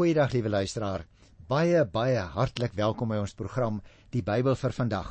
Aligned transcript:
Goeiedag 0.00 0.32
liewe 0.32 0.48
luisteraar. 0.48 1.02
Baie 1.44 1.82
baie 1.84 2.20
hartlik 2.32 2.72
welkom 2.72 3.10
by 3.12 3.18
ons 3.20 3.34
program 3.36 3.82
Die 4.14 4.22
Bybel 4.24 4.54
vir 4.56 4.72
vandag. 4.72 5.10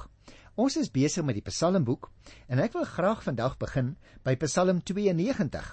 Ons 0.58 0.80
is 0.82 0.90
besig 0.90 1.22
met 1.28 1.38
die 1.38 1.44
Psalmboek 1.46 2.08
en 2.50 2.58
ek 2.64 2.74
wil 2.74 2.88
graag 2.90 3.22
vandag 3.22 3.60
begin 3.62 3.92
by 4.26 4.34
Psalm 4.48 4.80
92. 4.82 5.68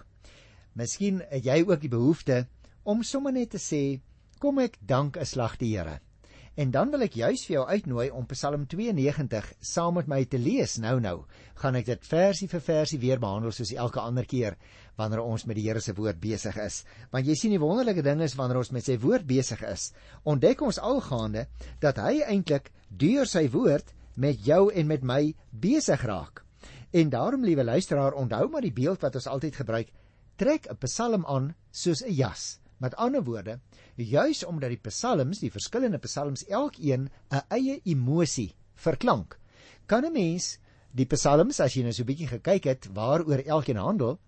Miskien 0.77 1.23
het 1.31 1.49
jy 1.49 1.63
ook 1.65 1.81
die 1.81 1.93
behoefte 1.97 2.43
om 2.85 3.01
sommer 3.01 3.33
net 3.33 3.55
te 3.57 3.63
sê, 3.71 4.03
kom 4.37 4.61
ek 4.61 4.77
dank 4.85 5.17
'n 5.17 5.25
slag 5.25 5.57
die 5.65 5.73
Here. 5.73 5.97
En 6.57 6.71
dan 6.73 6.89
wil 6.89 7.05
ek 7.05 7.19
juis 7.21 7.43
vir 7.45 7.55
jou 7.59 7.63
uitnooi 7.69 8.07
om 8.17 8.25
Psalm 8.31 8.63
92 8.65 9.51
saam 9.61 9.99
met 9.99 10.07
my 10.09 10.23
te 10.25 10.39
lees. 10.41 10.79
Nou 10.81 10.95
nou, 11.05 11.19
gaan 11.61 11.77
ek 11.77 11.91
dit 11.91 12.09
versie 12.09 12.49
vir 12.49 12.63
versie 12.65 12.99
weer 13.03 13.21
behandel 13.21 13.53
soos 13.53 13.75
elke 13.77 14.01
ander 14.01 14.25
keer 14.25 14.57
wanneer 14.97 15.21
ons 15.21 15.45
met 15.45 15.59
die 15.59 15.67
Here 15.67 15.83
se 15.85 15.93
woord 15.93 16.17
besig 16.23 16.57
is. 16.57 16.81
Want 17.13 17.29
jy 17.29 17.37
sien 17.37 17.53
die 17.53 17.61
wonderlike 17.61 18.01
ding 18.01 18.25
is 18.25 18.39
wanneer 18.41 18.63
ons 18.63 18.73
met 18.73 18.89
sy 18.89 18.97
woord 19.03 19.29
besig 19.29 19.61
is, 19.69 19.91
ontdek 20.25 20.65
ons 20.65 20.81
algaande 20.81 21.45
dat 21.85 22.01
hy 22.01 22.23
eintlik 22.25 22.73
deur 22.89 23.29
sy 23.29 23.45
woord 23.53 23.93
met 24.17 24.41
jou 24.49 24.71
en 24.73 24.89
met 24.89 25.05
my 25.05 25.21
besig 25.53 26.09
raak. 26.09 26.41
En 26.97 27.13
daarom, 27.13 27.45
liewe 27.45 27.69
luisteraar, 27.69 28.17
onthou 28.17 28.47
maar 28.49 28.65
die 28.65 28.73
beeld 28.73 29.05
wat 29.05 29.21
ons 29.21 29.29
altyd 29.29 29.61
gebruik, 29.61 29.93
trek 30.41 30.73
'n 30.73 30.81
Psalm 30.89 31.27
aan 31.29 31.55
soos 31.71 32.01
'n 32.01 32.17
jas. 32.17 32.57
Met 32.79 32.97
ander 33.01 33.25
woorde, 33.25 33.59
juis 33.97 34.45
omdat 34.45 34.75
die 34.75 34.81
psalms, 34.89 35.41
die 35.41 35.53
verskillende 35.53 35.99
psalms 35.99 36.45
elkeen 36.49 37.09
'n 37.31 37.43
eie 37.49 37.81
emosie 37.85 38.55
verklank, 38.75 39.39
kan 39.87 40.05
'n 40.05 40.13
mens 40.13 40.59
die 40.93 41.07
psalms 41.07 41.61
as 41.61 41.75
jy 41.75 41.83
nou 41.83 41.93
so 41.93 42.03
'n 42.03 42.07
bietjie 42.07 42.29
gekyk 42.29 42.65
het 42.65 42.89
waaroor 42.93 43.43
elkeen 43.47 43.77
handel, 43.77 44.19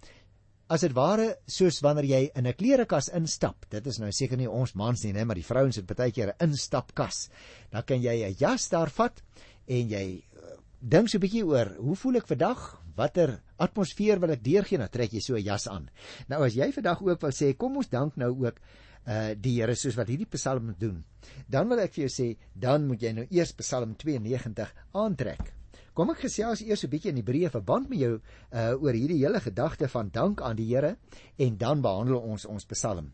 as 0.68 0.80
dit 0.80 0.92
ware 0.92 1.38
soos 1.46 1.80
wanneer 1.80 2.04
jy 2.04 2.30
in 2.34 2.46
'n 2.46 2.54
klerekas 2.54 3.08
instap. 3.08 3.66
Dit 3.70 3.86
is 3.86 3.98
nou 3.98 4.12
seker 4.12 4.36
nie 4.36 4.50
ons 4.50 4.74
mans 4.74 5.04
nie, 5.04 5.12
né, 5.12 5.24
maar 5.24 5.36
die 5.36 5.44
vrouens 5.44 5.76
het 5.76 5.86
baie 5.86 6.12
keer 6.12 6.34
'n 6.38 6.48
instapkas. 6.48 7.28
Dan 7.70 7.82
kan 7.82 8.02
jy 8.02 8.24
'n 8.24 8.34
jas 8.38 8.68
daar 8.68 8.90
vat 8.90 9.22
en 9.66 9.88
jy 9.88 10.22
uh, 10.34 10.40
dink 10.80 11.08
so 11.08 11.18
'n 11.18 11.20
bietjie 11.20 11.44
oor, 11.44 11.76
hoe 11.78 11.96
voel 11.96 12.16
ek 12.16 12.26
vandag? 12.26 12.88
watter 12.98 13.38
atmosfeer 13.58 14.20
wil 14.22 14.34
ek 14.34 14.44
deurgee 14.44 14.78
nou 14.78 14.88
trek 14.88 15.12
jy 15.12 15.20
so 15.20 15.34
'n 15.36 15.44
jas 15.44 15.68
aan. 15.68 15.90
Nou 16.28 16.44
as 16.44 16.54
jy 16.54 16.72
vandag 16.72 17.02
ook 17.02 17.20
wil 17.22 17.32
sê 17.32 17.56
kom 17.56 17.76
ons 17.76 17.88
dank 17.88 18.16
nou 18.16 18.30
ook 18.46 18.60
uh 19.08 19.34
die 19.34 19.60
Here 19.60 19.74
soos 19.74 19.96
wat 19.96 20.08
hierdie 20.08 20.28
Psalm 20.28 20.74
doen 20.78 21.04
dan 21.48 21.68
wil 21.68 21.80
ek 21.80 21.94
vir 21.94 22.06
jou 22.06 22.12
sê 22.12 22.36
dan 22.54 22.86
moet 22.86 23.02
jy 23.02 23.12
nou 23.12 23.26
eers 23.30 23.52
Psalm 23.52 23.94
92 23.96 24.74
aantrek. 24.92 25.54
Kom 25.94 26.10
ek 26.10 26.20
gesels 26.26 26.62
eers 26.62 26.84
'n 26.84 26.90
bietjie 26.90 27.10
in 27.10 27.16
Hebreë 27.16 27.50
verband 27.50 27.88
met 27.90 27.98
jou 27.98 28.14
uh 28.52 28.74
oor 28.82 28.92
hierdie 28.92 29.24
hele 29.24 29.40
gedagte 29.40 29.88
van 29.88 30.10
dank 30.10 30.42
aan 30.42 30.56
die 30.56 30.68
Here 30.74 30.96
en 31.38 31.56
dan 31.56 31.80
behandel 31.82 32.20
ons 32.20 32.44
ons 32.44 32.64
Psalm. 32.64 33.12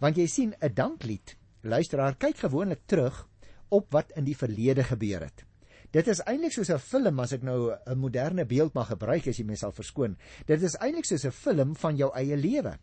Want 0.00 0.16
jy 0.16 0.26
sien 0.26 0.54
'n 0.60 0.74
danklied 0.74 1.36
luisteraar 1.62 2.16
kyk 2.16 2.36
gewoonlik 2.36 2.86
terug 2.86 3.28
op 3.68 3.92
wat 3.92 4.12
in 4.16 4.24
die 4.24 4.36
verlede 4.36 4.84
gebeur 4.84 5.20
het 5.20 5.49
Dit 5.90 6.06
is 6.06 6.20
eintlik 6.22 6.52
soos 6.54 6.70
'n 6.70 6.78
film 6.78 7.18
as 7.18 7.32
ek 7.32 7.42
nou 7.42 7.72
'n 7.74 7.98
moderne 7.98 8.44
beeld 8.46 8.74
mag 8.74 8.88
gebruik 8.88 9.26
as 9.26 9.38
jy 9.38 9.44
my 9.44 9.56
sal 9.56 9.72
verskoon. 9.72 10.16
Dit 10.46 10.62
is 10.62 10.76
eintlik 10.76 11.04
soos 11.04 11.24
'n 11.24 11.30
film 11.30 11.74
van 11.74 11.96
jou 11.96 12.10
eie 12.14 12.36
lewe. 12.36 12.78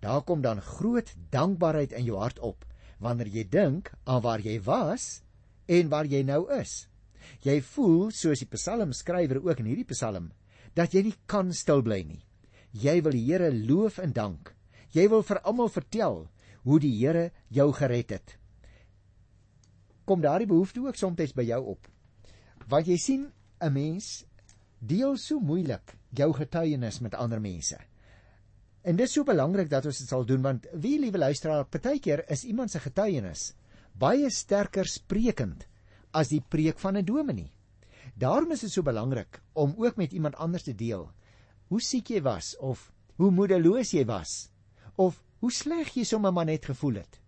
Daar 0.00 0.22
kom 0.22 0.42
dan 0.42 0.60
groot 0.60 1.14
dankbaarheid 1.30 1.92
in 1.92 2.04
jou 2.04 2.18
hart 2.18 2.38
op 2.38 2.64
wanneer 2.98 3.28
jy 3.28 3.48
dink 3.48 3.92
aan 4.04 4.22
waar 4.22 4.40
jy 4.40 4.60
was 4.62 5.22
en 5.66 5.88
waar 5.88 6.06
jy 6.06 6.22
nou 6.22 6.50
is. 6.60 6.88
Jy 7.40 7.60
voel 7.62 8.10
soos 8.10 8.38
die 8.38 8.48
psalmskrywer 8.48 9.44
ook 9.44 9.58
in 9.58 9.66
hierdie 9.66 9.92
psalm 9.94 10.32
dat 10.74 10.92
jy 10.92 11.02
nie 11.02 11.14
kan 11.26 11.52
stil 11.52 11.82
bly 11.82 12.02
nie. 12.02 12.24
Jy 12.72 13.02
wil 13.02 13.12
die 13.12 13.24
Here 13.26 13.52
loof 13.52 13.98
en 13.98 14.12
dank. 14.12 14.54
Jy 14.92 15.08
wil 15.08 15.22
vir 15.22 15.40
almal 15.44 15.68
vertel 15.68 16.28
hoe 16.62 16.80
die 16.80 16.98
Here 16.98 17.30
jou 17.48 17.72
gered 17.72 18.10
het. 18.10 18.38
Kom 20.04 20.20
daardie 20.20 20.46
behoefte 20.46 20.80
ook 20.80 20.96
soms 20.96 21.32
by 21.32 21.42
jou 21.42 21.64
op? 21.64 21.86
Want 22.70 22.86
jy 22.86 22.96
sien 23.02 23.22
'n 23.60 23.72
mens 23.72 24.24
deel 24.78 25.16
so 25.16 25.40
moeilik 25.40 25.96
jou 26.14 26.32
getuienis 26.32 27.00
met 27.00 27.14
ander 27.14 27.40
mense. 27.40 27.78
En 28.82 28.96
dit 28.96 29.06
is 29.06 29.12
so 29.12 29.24
belangrik 29.24 29.68
dat 29.70 29.86
ons 29.86 29.98
dit 29.98 30.08
sal 30.08 30.24
doen 30.24 30.42
want 30.42 30.66
wie 30.72 30.98
liewe 31.00 31.18
luisteraar, 31.18 31.66
partykeer 31.66 32.30
is 32.30 32.44
iemand 32.44 32.70
se 32.70 32.78
getuienis 32.78 33.54
baie 33.92 34.30
sterker 34.30 34.86
sprekend 34.86 35.66
as 36.12 36.28
die 36.28 36.40
preek 36.40 36.78
van 36.78 36.96
'n 36.96 37.04
dominee. 37.04 37.52
Daarom 38.14 38.52
is 38.52 38.60
dit 38.60 38.70
so 38.70 38.82
belangrik 38.82 39.42
om 39.52 39.74
ook 39.76 39.96
met 39.96 40.12
iemand 40.12 40.36
anders 40.36 40.62
te 40.62 40.74
deel 40.74 41.10
hoe 41.68 41.80
siek 41.80 42.08
jy 42.10 42.22
was 42.22 42.56
of 42.58 42.92
hoe 43.16 43.30
moedeloos 43.30 43.92
jy 43.94 44.04
was 44.04 44.50
of 44.96 45.22
hoe 45.38 45.52
sleg 45.52 45.92
jy 45.94 46.04
sommer 46.04 46.32
maar 46.32 46.48
net 46.48 46.64
gevoel 46.64 46.94
het 46.94 47.20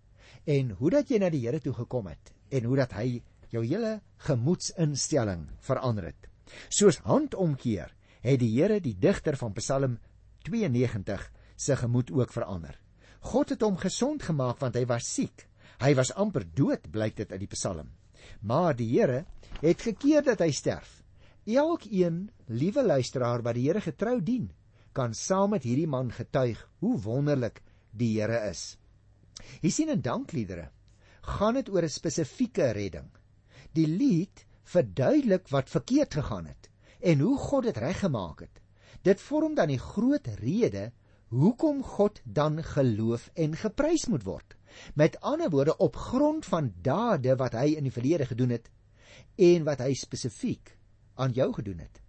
en 0.44 0.70
hoe 0.70 0.90
dat 0.90 1.08
jy 1.08 1.18
na 1.18 1.30
die 1.30 1.44
Here 1.46 1.60
toe 1.60 1.72
gekom 1.72 2.06
het 2.06 2.32
en 2.50 2.64
hoe 2.64 2.76
dat 2.76 2.92
hy 2.92 3.22
jou 3.52 3.62
hele 3.64 4.00
gemoedsinstelling 4.26 5.46
verander 5.60 6.10
het. 6.10 6.28
Soos 6.68 7.00
handomkeer 7.04 7.92
het 8.22 8.40
die 8.40 8.52
Here 8.54 8.80
die 8.80 8.96
digter 8.98 9.36
van 9.36 9.54
Psalm 9.58 9.98
92 10.48 11.28
se 11.56 11.76
gemoed 11.76 12.10
ook 12.10 12.32
verander. 12.32 12.78
God 13.22 13.54
het 13.54 13.62
hom 13.62 13.76
gesond 13.78 14.24
gemaak 14.26 14.60
want 14.62 14.76
hy 14.78 14.86
was 14.90 15.06
siek. 15.06 15.46
Hy 15.82 15.94
was 15.98 16.12
amper 16.18 16.44
dood, 16.46 16.88
blyk 16.90 17.16
dit 17.18 17.32
uit 17.32 17.42
die 17.42 17.52
Psalm. 17.54 17.90
Maar 18.40 18.74
die 18.78 18.88
Here 18.94 19.24
het 19.60 19.82
gekeer 19.82 20.24
dat 20.26 20.42
hy 20.42 20.50
sterf. 20.54 21.00
Elkeen, 21.46 22.28
liewe 22.46 22.84
luisteraar 22.86 23.42
wat 23.42 23.58
die 23.58 23.66
Here 23.68 23.82
getrou 23.82 24.20
dien, 24.22 24.50
kan 24.94 25.14
saam 25.14 25.54
met 25.56 25.66
hierdie 25.66 25.88
man 25.90 26.12
getuig 26.14 26.60
hoe 26.82 26.98
wonderlik 27.02 27.62
die 27.90 28.14
Here 28.18 28.44
is. 28.50 28.76
Jy 29.62 29.70
sien 29.70 29.90
in 29.90 30.02
dankliedere 30.04 30.70
gaan 31.38 31.54
dit 31.54 31.68
oor 31.68 31.82
'n 31.82 31.88
spesifieke 31.88 32.72
redding. 32.72 33.08
Die 33.72 33.86
lied 33.88 34.46
verduidelik 34.62 35.48
wat 35.48 35.70
verkeerd 35.70 36.14
gegaan 36.14 36.46
het 36.46 36.70
en 37.00 37.18
hoe 37.18 37.36
God 37.38 37.64
dit 37.64 37.76
reggemaak 37.76 38.40
het. 38.40 38.60
Dit 39.02 39.20
vorm 39.20 39.54
dan 39.54 39.72
die 39.72 39.80
groot 39.80 40.26
rede 40.38 40.92
hoekom 41.32 41.82
God 41.82 42.20
dan 42.24 42.60
geloof 42.62 43.30
en 43.34 43.56
geprys 43.56 44.06
moet 44.06 44.22
word. 44.22 44.54
Met 44.94 45.20
ander 45.20 45.50
woorde 45.50 45.76
op 45.76 45.96
grond 45.96 46.46
van 46.46 46.72
dade 46.82 47.36
wat 47.36 47.56
hy 47.56 47.74
in 47.76 47.88
die 47.88 47.94
verlede 47.94 48.28
gedoen 48.28 48.54
het 48.54 48.70
en 49.36 49.64
wat 49.64 49.80
hy 49.80 49.94
spesifiek 49.96 50.76
aan 51.14 51.32
jou 51.36 51.52
gedoen 51.52 51.80
het. 51.82 52.00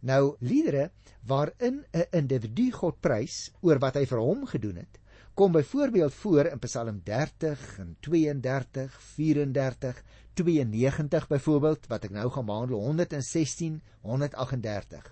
Nou 0.00 0.36
liedere 0.40 0.90
waarin 1.26 1.84
'n 1.92 2.06
individu 2.10 2.70
God 2.70 3.00
prys 3.00 3.52
oor 3.60 3.78
wat 3.78 3.94
hy 3.94 4.06
vir 4.06 4.18
hom 4.18 4.46
gedoen 4.46 4.76
het, 4.76 4.98
kom 5.36 5.52
byvoorbeeld 5.52 6.14
voor 6.14 6.44
in 6.44 6.58
Psalm 6.58 7.00
30 7.04 7.78
en 7.78 7.96
32, 8.00 9.00
34, 9.02 10.02
92 10.32 11.26
byvoorbeeld 11.28 11.86
wat 11.90 12.06
ek 12.08 12.14
nou 12.16 12.30
gaan 12.32 12.46
behandel 12.48 12.78
116, 12.80 13.82
138. 14.00 15.10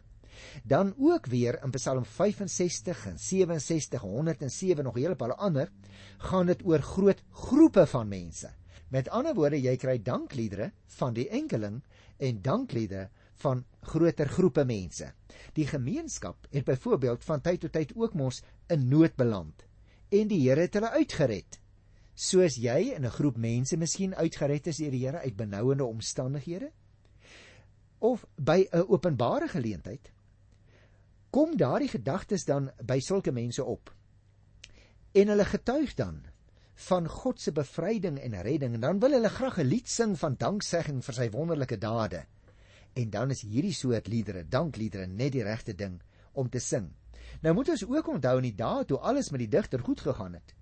Dan 0.65 0.95
ook 0.97 1.29
weer 1.29 1.59
in 1.61 1.75
Psalm 1.77 2.07
65 2.09 3.03
en 3.07 3.19
67, 3.19 4.01
107 4.01 4.85
nog 4.85 4.97
'n 4.97 5.01
hele 5.01 5.17
paar 5.17 5.35
ander 5.35 5.69
gaan 6.19 6.47
dit 6.47 6.65
oor 6.65 6.81
groot 6.81 7.21
groepe 7.31 7.87
van 7.87 8.09
mense. 8.09 8.49
Met 8.89 9.09
ander 9.09 9.35
woorde, 9.35 9.61
jy 9.61 9.77
kry 9.77 10.03
dankliedere 10.03 10.73
van 10.87 11.13
die 11.13 11.29
enkeling 11.29 11.83
en 12.17 12.43
dankliedere 12.43 13.11
van 13.35 13.65
groter 13.81 14.29
groepe 14.29 14.65
mense. 14.65 15.13
Die 15.53 15.67
gemeenskap 15.67 16.47
het 16.51 16.65
byvoorbeeld 16.65 17.25
van 17.25 17.41
tyd 17.41 17.61
tot 17.61 17.73
tyd 17.73 17.93
ook 17.97 18.15
mos 18.15 18.43
in 18.67 18.89
nood 18.89 19.17
beland 19.17 19.65
en 20.09 20.29
die 20.29 20.41
Here 20.49 20.61
het 20.61 20.75
hulle 20.75 20.91
uitgered. 20.91 21.61
Soos 22.15 22.57
jy 22.57 22.95
in 22.95 23.05
'n 23.05 23.11
groep 23.11 23.37
mense 23.37 23.77
miskien 23.77 24.15
uitgered 24.15 24.67
is 24.67 24.77
deur 24.77 24.91
die 24.91 25.07
Here 25.07 25.19
uit 25.19 25.37
benouende 25.37 25.85
omstandighede 25.85 26.71
of 27.99 28.27
by 28.37 28.67
'n 28.71 28.85
openbare 28.89 29.49
geleentheid, 29.49 30.13
kom 31.31 31.57
daardie 31.57 31.89
gedagtes 31.89 32.45
dan 32.45 32.71
by 32.83 33.01
sulke 33.01 33.33
mense 33.33 33.65
op. 33.65 33.95
En 35.13 35.29
hulle 35.29 35.45
getuig 35.45 35.95
dan 35.95 36.23
van 36.75 37.09
God 37.09 37.41
se 37.41 37.53
bevryding 37.53 38.19
en 38.19 38.43
redding 38.43 38.75
en 38.75 38.81
dan 38.81 38.99
wil 38.99 39.11
hulle 39.11 39.29
graag 39.29 39.59
'n 39.59 39.67
lied 39.67 39.89
sing 39.89 40.19
van 40.19 40.35
danksegging 40.39 41.05
vir 41.05 41.15
sy 41.15 41.31
wonderlike 41.31 41.79
dade. 41.79 42.25
En 42.93 43.11
dan 43.11 43.31
is 43.31 43.43
hierdie 43.43 43.73
soort 43.73 44.07
liedere, 44.07 44.49
dankliedere 44.49 45.07
net 45.07 45.33
die 45.33 45.43
regte 45.43 45.75
ding 45.75 46.01
om 46.33 46.49
te 46.49 46.59
sing. 46.59 46.93
Nou 47.45 47.53
moet 47.53 47.69
ons 47.75 47.85
ook 47.85 48.07
onthou 48.09 48.39
in 48.41 48.47
die 48.49 48.57
dae 48.57 48.85
toe 48.89 48.99
alles 49.05 49.29
met 49.33 49.43
die 49.45 49.51
digter 49.53 49.83
goed 49.85 50.01
gegaan 50.01 50.39
het, 50.39 50.55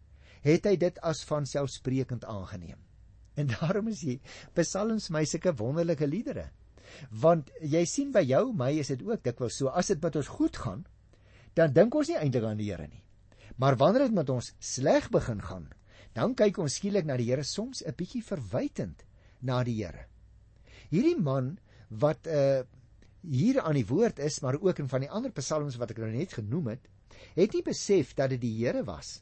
het 0.43 0.65
hy 0.67 0.75
dit 0.77 0.97
as 1.07 1.23
van 1.29 1.47
selfsprekend 1.47 2.25
aangeneem. 2.27 2.81
En 3.39 3.53
daarom 3.55 3.89
is 3.93 4.03
die 4.03 4.19
psalms 4.59 5.09
my 5.15 5.23
sulke 5.25 5.55
wonderlike 5.57 6.09
liedere. 6.11 6.49
Want 7.23 7.53
jy 7.63 7.85
sien 7.89 8.11
by 8.13 8.25
jou, 8.27 8.51
my 8.53 8.73
is 8.83 8.91
dit 8.93 9.05
ook 9.07 9.23
dikwels 9.25 9.61
so 9.61 9.71
as 9.71 9.93
dit 9.95 10.03
met 10.03 10.19
ons 10.19 10.33
goed 10.35 10.59
gaan, 10.59 10.83
dan 11.57 11.73
dink 11.73 11.95
ons 11.95 12.11
nie 12.11 12.19
eintlik 12.19 12.49
aan 12.49 12.61
die 12.61 12.69
Here 12.73 12.89
nie. 12.89 13.05
Maar 13.57 13.79
wanneer 13.79 14.09
dit 14.09 14.19
met 14.19 14.31
ons 14.33 14.51
sleg 14.59 15.09
begin 15.15 15.41
gaan, 15.45 15.71
dan 16.17 16.35
kyk 16.37 16.59
ons 16.61 16.81
skielik 16.81 17.07
na 17.09 17.17
die 17.17 17.31
Here 17.31 17.45
soms 17.45 17.85
'n 17.87 17.95
bietjie 17.97 18.25
verwytend 18.25 19.07
na 19.41 19.63
die 19.65 19.79
Here. 19.79 20.09
Hierdie 20.91 21.21
man 21.21 21.59
wat 21.89 22.27
'n 22.27 22.31
uh, 22.31 22.59
eh, 22.59 22.65
hier 23.23 23.61
aan 23.61 23.79
die 23.79 23.87
woord 23.87 24.19
is, 24.19 24.41
maar 24.41 24.59
ook 24.61 24.79
in 24.79 24.89
van 24.89 25.01
die 25.01 25.11
ander 25.11 25.33
psalms 25.33 25.77
wat 25.77 25.91
ek 25.91 25.99
nou 25.99 26.11
net 26.11 26.33
genoem 26.33 26.75
het, 26.75 26.89
het 27.35 27.53
nie 27.55 27.63
besef 27.63 28.15
dat 28.19 28.31
dit 28.35 28.41
die 28.41 28.57
Here 28.65 28.85
was 28.85 29.21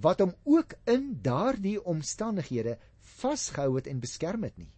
wat 0.00 0.22
hom 0.24 0.32
ook 0.48 0.74
in 0.88 1.18
daardie 1.22 1.76
omstandighede 1.84 2.78
vasgehou 3.18 3.76
het 3.76 3.86
en 3.86 4.00
beskerm 4.00 4.44
het 4.46 4.56
nie. 4.56 4.70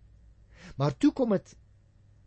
Maar 0.77 0.97
toe 0.99 1.13
kom 1.13 1.31
dit 1.31 1.57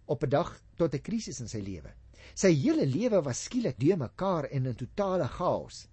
op 0.06 0.24
'n 0.24 0.30
dag 0.30 0.62
tot 0.76 0.94
'n 0.94 1.02
krisis 1.02 1.40
in 1.40 1.50
sy 1.50 1.60
lewe. 1.60 1.94
Sy 2.34 2.54
hele 2.54 2.86
lewe 2.86 3.22
was 3.22 3.44
skielik 3.44 3.80
de 3.80 3.98
mekaar 3.98 4.44
en 4.44 4.66
in 4.66 4.76
totale 4.76 5.28
chaos. 5.28 5.88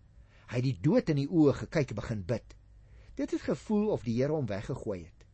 Hy 0.47 0.57
het 0.57 0.65
die 0.65 0.81
dood 0.81 1.09
in 1.09 1.17
die 1.17 1.29
oë 1.29 1.53
gekyk 1.53 1.91
en 1.91 1.97
begin 1.97 2.25
bid. 2.25 2.55
Dit 3.15 3.31
het 3.31 3.41
gevoel 3.41 3.89
of 3.89 4.03
die 4.03 4.21
Here 4.21 4.33
hom 4.33 4.47
weggegooi 4.47 5.05
het. 5.05 5.27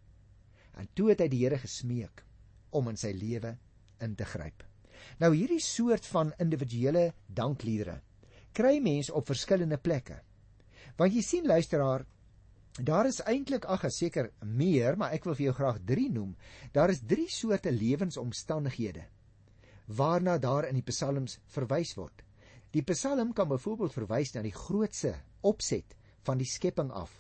En 0.75 0.89
toe 0.95 1.09
het 1.09 1.21
hy 1.21 1.29
die 1.29 1.45
Here 1.45 1.59
gesmeek 1.59 2.25
om 2.71 2.89
in 2.89 2.97
sy 2.97 3.13
lewe 3.13 3.59
in 4.01 4.15
te 4.15 4.25
gryp. 4.25 4.70
Nou 5.21 5.35
hierdie 5.35 5.63
soort 5.63 6.07
van 6.07 6.33
individuele 6.39 7.13
dankliedere 7.27 8.01
kry 8.53 8.81
mense 8.83 9.15
op 9.15 9.29
verskillende 9.31 9.79
plekke. 9.79 10.17
Want 10.99 11.15
jy 11.15 11.23
sien 11.23 11.47
luisteraar, 11.47 12.03
daar 12.83 13.07
is 13.07 13.21
eintlik 13.23 13.67
ag 13.71 13.87
seker 13.95 14.31
meer, 14.43 14.97
maar 14.99 15.15
ek 15.15 15.25
wil 15.29 15.37
vir 15.39 15.51
jou 15.51 15.55
graag 15.55 15.79
3 15.87 16.09
noem. 16.11 16.35
Daar 16.75 16.91
is 16.91 17.03
3 17.07 17.29
soorte 17.31 17.73
lewensomstandighede 17.73 19.07
waarna 19.91 20.37
daar 20.39 20.69
in 20.69 20.77
die 20.79 20.87
psalms 20.87 21.41
verwys 21.51 21.97
word. 21.99 22.23
Die 22.71 22.85
psalm 22.87 23.33
kan 23.35 23.49
byvoorbeeld 23.51 23.97
verwys 23.97 24.31
na 24.35 24.43
die 24.47 24.55
grootse 24.55 25.17
opset 25.43 25.97
van 26.23 26.39
die 26.39 26.47
skepping 26.47 26.93
af. 26.95 27.11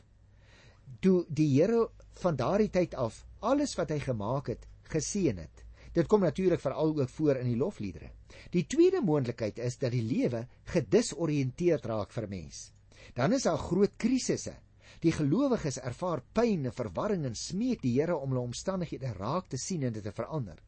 Toe 1.02 1.24
die 1.26 1.48
Here 1.56 1.88
van 2.22 2.36
daardie 2.38 2.70
tyd 2.70 2.94
af 2.94 3.24
alles 3.40 3.74
wat 3.74 3.90
hy 3.90 3.98
gemaak 4.04 4.52
het, 4.52 4.68
geseën 4.92 5.42
het. 5.42 5.64
Dit 5.92 6.06
kom 6.06 6.20
natuurlik 6.22 6.60
veral 6.60 6.94
ook 7.00 7.08
voor 7.08 7.40
in 7.40 7.48
die 7.50 7.58
lofliedere. 7.58 8.12
Die 8.50 8.66
tweede 8.66 9.00
moontlikheid 9.02 9.58
is 9.58 9.78
dat 9.78 9.90
die 9.92 10.04
lewe 10.06 10.46
gedisoriënteerd 10.70 11.88
raak 11.90 12.12
vir 12.14 12.28
mens 12.28 12.68
dan 13.14 13.32
is 13.32 13.42
daar 13.42 13.58
groot 13.58 13.96
krisisse. 13.96 14.54
Die 15.00 15.12
gelowiges 15.12 15.78
ervaar 15.80 16.22
pyn 16.36 16.66
en 16.68 16.74
verwarring 16.76 17.24
en 17.28 17.36
smeek 17.38 17.82
die 17.82 17.94
Here 17.98 18.16
om 18.16 18.34
hulle 18.34 18.48
omstandighede 18.50 19.14
raak 19.16 19.48
te 19.48 19.58
sien 19.58 19.86
en 19.86 19.94
dit 19.94 20.04
te 20.04 20.12
verander. 20.12 20.58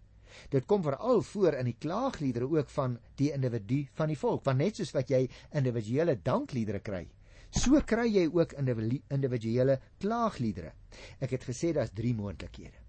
Dit 0.49 0.65
kom 0.67 0.83
veral 0.83 1.21
voor 1.29 1.59
in 1.59 1.69
die 1.69 1.77
klaagliedere 1.79 2.49
ook 2.49 2.71
van 2.73 2.97
die 3.21 3.33
individu 3.35 3.83
van 3.99 4.09
die 4.09 4.17
volk, 4.17 4.45
want 4.47 4.63
net 4.63 4.81
soos 4.81 4.95
wat 4.97 5.11
jy 5.13 5.27
individuele 5.53 6.17
dankliedere 6.25 6.81
kry, 6.81 7.03
so 7.51 7.83
kry 7.85 8.07
jy 8.09 8.25
ook 8.33 8.55
individuele 8.57 9.79
klaagliedere. 10.01 10.73
Ek 11.21 11.37
het 11.37 11.45
gesê 11.45 11.75
daar's 11.77 11.93
3 11.93 12.15
moontlikhede. 12.17 12.82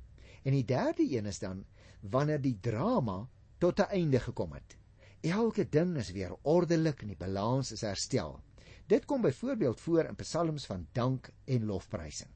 En 0.44 0.52
die 0.52 0.66
derde 0.66 1.04
een 1.08 1.26
is 1.26 1.40
dan 1.40 1.66
wanneer 2.00 2.42
die 2.42 2.58
drama 2.60 3.28
tot 3.58 3.80
'n 3.80 3.92
einde 3.92 4.20
gekom 4.20 4.54
het. 4.54 4.78
Elke 5.22 5.70
ding 5.70 5.96
is 5.98 6.12
weer 6.12 6.36
ordelik 6.42 7.02
en 7.02 7.08
die 7.08 7.18
balans 7.18 7.72
is 7.72 7.82
herstel. 7.82 8.40
Dit 8.88 9.06
kom 9.06 9.22
byvoorbeeld 9.22 9.80
voor 9.80 10.04
in 10.04 10.16
psalms 10.16 10.66
van 10.66 10.88
dank 10.92 11.30
en 11.46 11.66
lofprysing. 11.66 12.30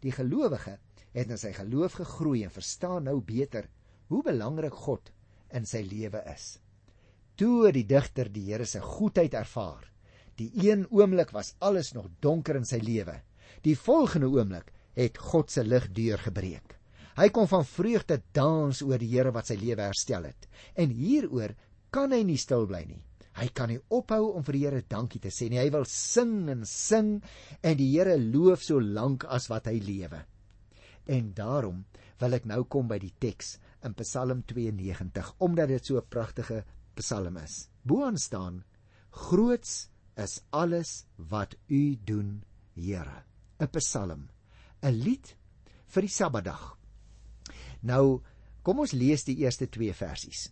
Die 0.00 0.12
gelowige 0.12 0.78
het 1.12 1.30
in 1.30 1.38
sy 1.38 1.52
geloof 1.52 1.92
gegroei 1.92 2.44
en 2.44 2.50
verstaan 2.50 3.04
nou 3.04 3.20
beter 3.20 3.68
hoe 4.06 4.22
belangrik 4.22 4.74
God 4.74 5.12
in 5.52 5.66
sy 5.66 5.82
lewe 5.84 6.22
is. 6.32 6.58
Toe 7.34 7.72
die 7.72 7.86
digter 7.86 8.32
die 8.32 8.46
Here 8.50 8.64
se 8.64 8.80
goedheid 8.80 9.34
ervaar, 9.34 9.86
die 10.36 10.50
een 10.64 10.86
oomblik 10.90 11.30
was 11.36 11.54
alles 11.58 11.92
nog 11.92 12.08
donker 12.20 12.56
in 12.56 12.64
sy 12.64 12.80
lewe. 12.80 13.20
Die 13.62 13.76
volgende 13.76 14.30
oomblik 14.32 14.72
het 14.96 15.18
God 15.18 15.50
se 15.50 15.64
lig 15.64 15.90
deurgebreek. 15.92 16.79
Hy 17.18 17.28
kon 17.34 17.48
van 17.50 17.64
vreugde 17.66 18.20
dans 18.36 18.82
oor 18.86 19.00
die 19.02 19.10
Here 19.10 19.32
wat 19.34 19.50
sy 19.50 19.56
lewe 19.58 19.82
herstel 19.82 20.28
het. 20.28 20.46
En 20.78 20.92
hieroor 20.94 21.54
kan 21.90 22.12
hy 22.14 22.22
nie 22.26 22.38
stil 22.38 22.66
bly 22.70 22.84
nie. 22.86 23.02
Hy 23.38 23.48
kan 23.54 23.70
nie 23.70 23.80
ophou 23.94 24.34
om 24.36 24.44
vir 24.46 24.56
die 24.56 24.64
Here 24.66 24.82
dankie 24.88 25.20
te 25.22 25.32
sê 25.34 25.48
nie. 25.50 25.60
Hy 25.60 25.70
wil 25.74 25.86
sing 25.88 26.48
en 26.52 26.64
sing 26.68 27.16
en 27.62 27.78
die 27.78 27.90
Here 27.92 28.16
loof 28.18 28.64
so 28.66 28.80
lank 28.80 29.26
as 29.26 29.48
wat 29.50 29.70
hy 29.70 29.78
lewe. 29.82 30.22
En 31.10 31.32
daarom 31.34 31.84
wil 32.20 32.36
ek 32.36 32.46
nou 32.46 32.64
kom 32.70 32.88
by 32.90 33.00
die 33.02 33.14
teks 33.18 33.56
in 33.86 33.94
Psalm 34.02 34.44
92 34.46 35.34
omdat 35.40 35.72
dit 35.72 35.86
so 35.86 35.96
'n 35.98 36.08
pragtige 36.08 36.64
Psalm 36.94 37.36
is. 37.36 37.68
Boaan 37.82 38.18
staan: 38.18 38.64
Groots 39.10 39.88
is 40.16 40.40
alles 40.52 41.06
wat 41.16 41.54
U 41.68 41.96
doen, 42.04 42.44
Here. 42.74 43.24
'n 43.58 43.68
Psalm, 43.68 44.28
'n 44.82 44.94
lied 45.04 45.36
vir 45.86 46.02
die 46.02 46.08
Sabbatdag. 46.08 46.79
Nou, 47.80 48.20
kom 48.62 48.82
ons 48.82 48.92
lees 48.92 49.24
die 49.24 49.38
eerste 49.40 49.68
2 49.68 49.94
versies. 49.96 50.50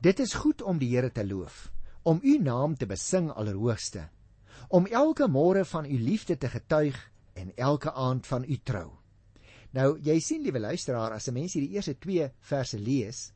Dit 0.00 0.20
is 0.20 0.36
goed 0.38 0.62
om 0.62 0.78
die 0.78 0.90
Here 0.94 1.10
te 1.10 1.26
loof 1.26 1.68
om 2.08 2.20
u 2.22 2.38
naam 2.38 2.76
te 2.78 2.86
besing 2.86 3.26
allerhoogste 3.34 4.06
om 4.72 4.86
elke 4.86 5.26
môre 5.28 5.64
van 5.64 5.84
u 5.84 5.98
liefde 5.98 6.36
te 6.36 6.48
getuig 6.48 6.96
en 7.34 7.50
elke 7.56 7.92
aand 7.92 8.26
van 8.26 8.44
u 8.44 8.56
trou. 8.64 8.88
Nou 9.76 9.98
jy 10.00 10.16
sien 10.20 10.42
liewe 10.42 10.58
luisteraar 10.58 11.12
as 11.12 11.28
'n 11.28 11.34
mens 11.34 11.52
hierdie 11.52 11.74
eerste 11.76 11.94
2 11.98 12.30
verse 12.40 12.78
lees 12.78 13.32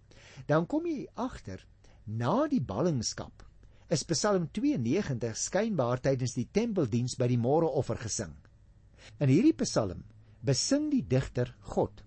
dan 0.47 0.67
kom 0.67 0.87
jy 0.87 1.07
agter 1.15 1.67
na 2.07 2.47
die 2.47 2.61
ballingskap 2.61 3.45
is 3.93 4.05
Psalm 4.05 4.49
92 4.53 5.37
skynbaar 5.37 6.01
tydens 6.01 6.35
die 6.35 6.49
tempeldiens 6.53 7.17
by 7.19 7.27
die 7.29 7.39
môreoffer 7.39 7.99
gesing. 8.01 8.33
In 9.21 9.29
hierdie 9.29 9.57
psalm 9.61 10.05
besing 10.41 10.91
die 10.91 11.03
digter 11.03 11.55
God 11.61 12.03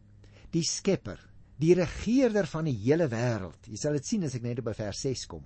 die 0.56 0.64
skepper 0.68 1.20
die 1.62 1.76
regerder 1.78 2.48
van 2.52 2.70
die 2.70 2.78
hele 2.86 3.10
wêreld 3.12 3.70
jy 3.72 3.80
sal 3.80 4.00
dit 4.00 4.08
sien 4.08 4.26
as 4.28 4.36
ek 4.40 4.48
net 4.48 4.64
by 4.64 4.74
vers 4.78 5.04
6 5.08 5.28
kom 5.36 5.46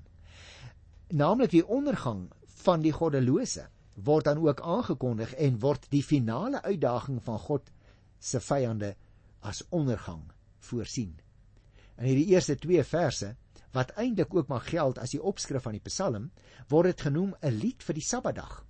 naamlik 1.09 1.53
die 1.57 1.65
ondergang 1.65 2.27
van 2.63 2.85
die 2.85 2.93
goddelose 2.93 3.67
word 4.03 4.25
dan 4.25 4.37
ook 4.37 4.61
aangekondig 4.61 5.33
en 5.35 5.59
word 5.59 5.87
die 5.91 6.03
finale 6.03 6.61
uitdaging 6.63 7.19
van 7.23 7.39
God 7.39 7.71
se 8.19 8.39
vyande 8.39 8.93
as 9.39 9.63
ondergang 9.69 10.23
voorsien. 10.69 11.15
In 11.97 12.07
hierdie 12.07 12.29
eerste 12.33 12.55
2 12.59 12.83
verse 12.87 13.33
wat 13.75 13.93
eintlik 14.01 14.33
ook 14.33 14.47
maar 14.49 14.65
geld 14.65 14.97
as 14.97 15.13
die 15.13 15.21
opskrif 15.21 15.63
van 15.67 15.75
die 15.77 15.85
Psalm, 15.85 16.31
word 16.69 16.89
dit 16.89 17.01
genoem 17.07 17.35
'n 17.41 17.59
lied 17.59 17.83
vir 17.83 17.95
die 17.95 18.07
Sabbatdag. 18.07 18.65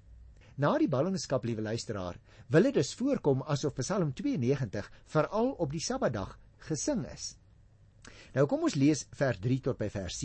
Na 0.57 0.77
die 0.77 0.89
ballingskap, 0.89 1.45
liewe 1.45 1.61
luisteraar, 1.61 2.19
wil 2.49 2.65
dit 2.65 2.73
dus 2.73 2.95
voorkom 2.97 3.43
asof 3.45 3.75
Psalm 3.77 4.13
92 4.13 4.87
veral 5.05 5.51
op 5.61 5.71
die 5.71 5.83
Sabbatdag 5.83 6.37
gesing 6.69 7.05
is. 7.13 7.35
Nou 8.33 8.45
kom 8.49 8.65
ons 8.65 8.77
lees 8.77 9.05
vers 9.17 9.37
3 9.41 9.59
tot 9.69 9.77
by 9.77 9.89
vers 9.93 10.17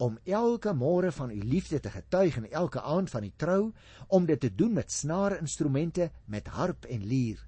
om 0.00 0.16
elke 0.24 0.72
môre 0.72 1.10
van 1.12 1.30
u 1.30 1.38
liefde 1.44 1.80
te 1.80 1.90
getuig 1.92 2.36
en 2.36 2.50
elke 2.50 2.80
aand 2.80 3.10
van 3.10 3.24
u 3.24 3.30
trou 3.36 3.72
om 4.08 4.26
dit 4.26 4.40
te 4.40 4.54
doen 4.54 4.72
met 4.72 4.92
snaarinstrumente 4.92 6.10
met 6.24 6.46
harp 6.46 6.84
en 6.84 7.04
lier. 7.04 7.42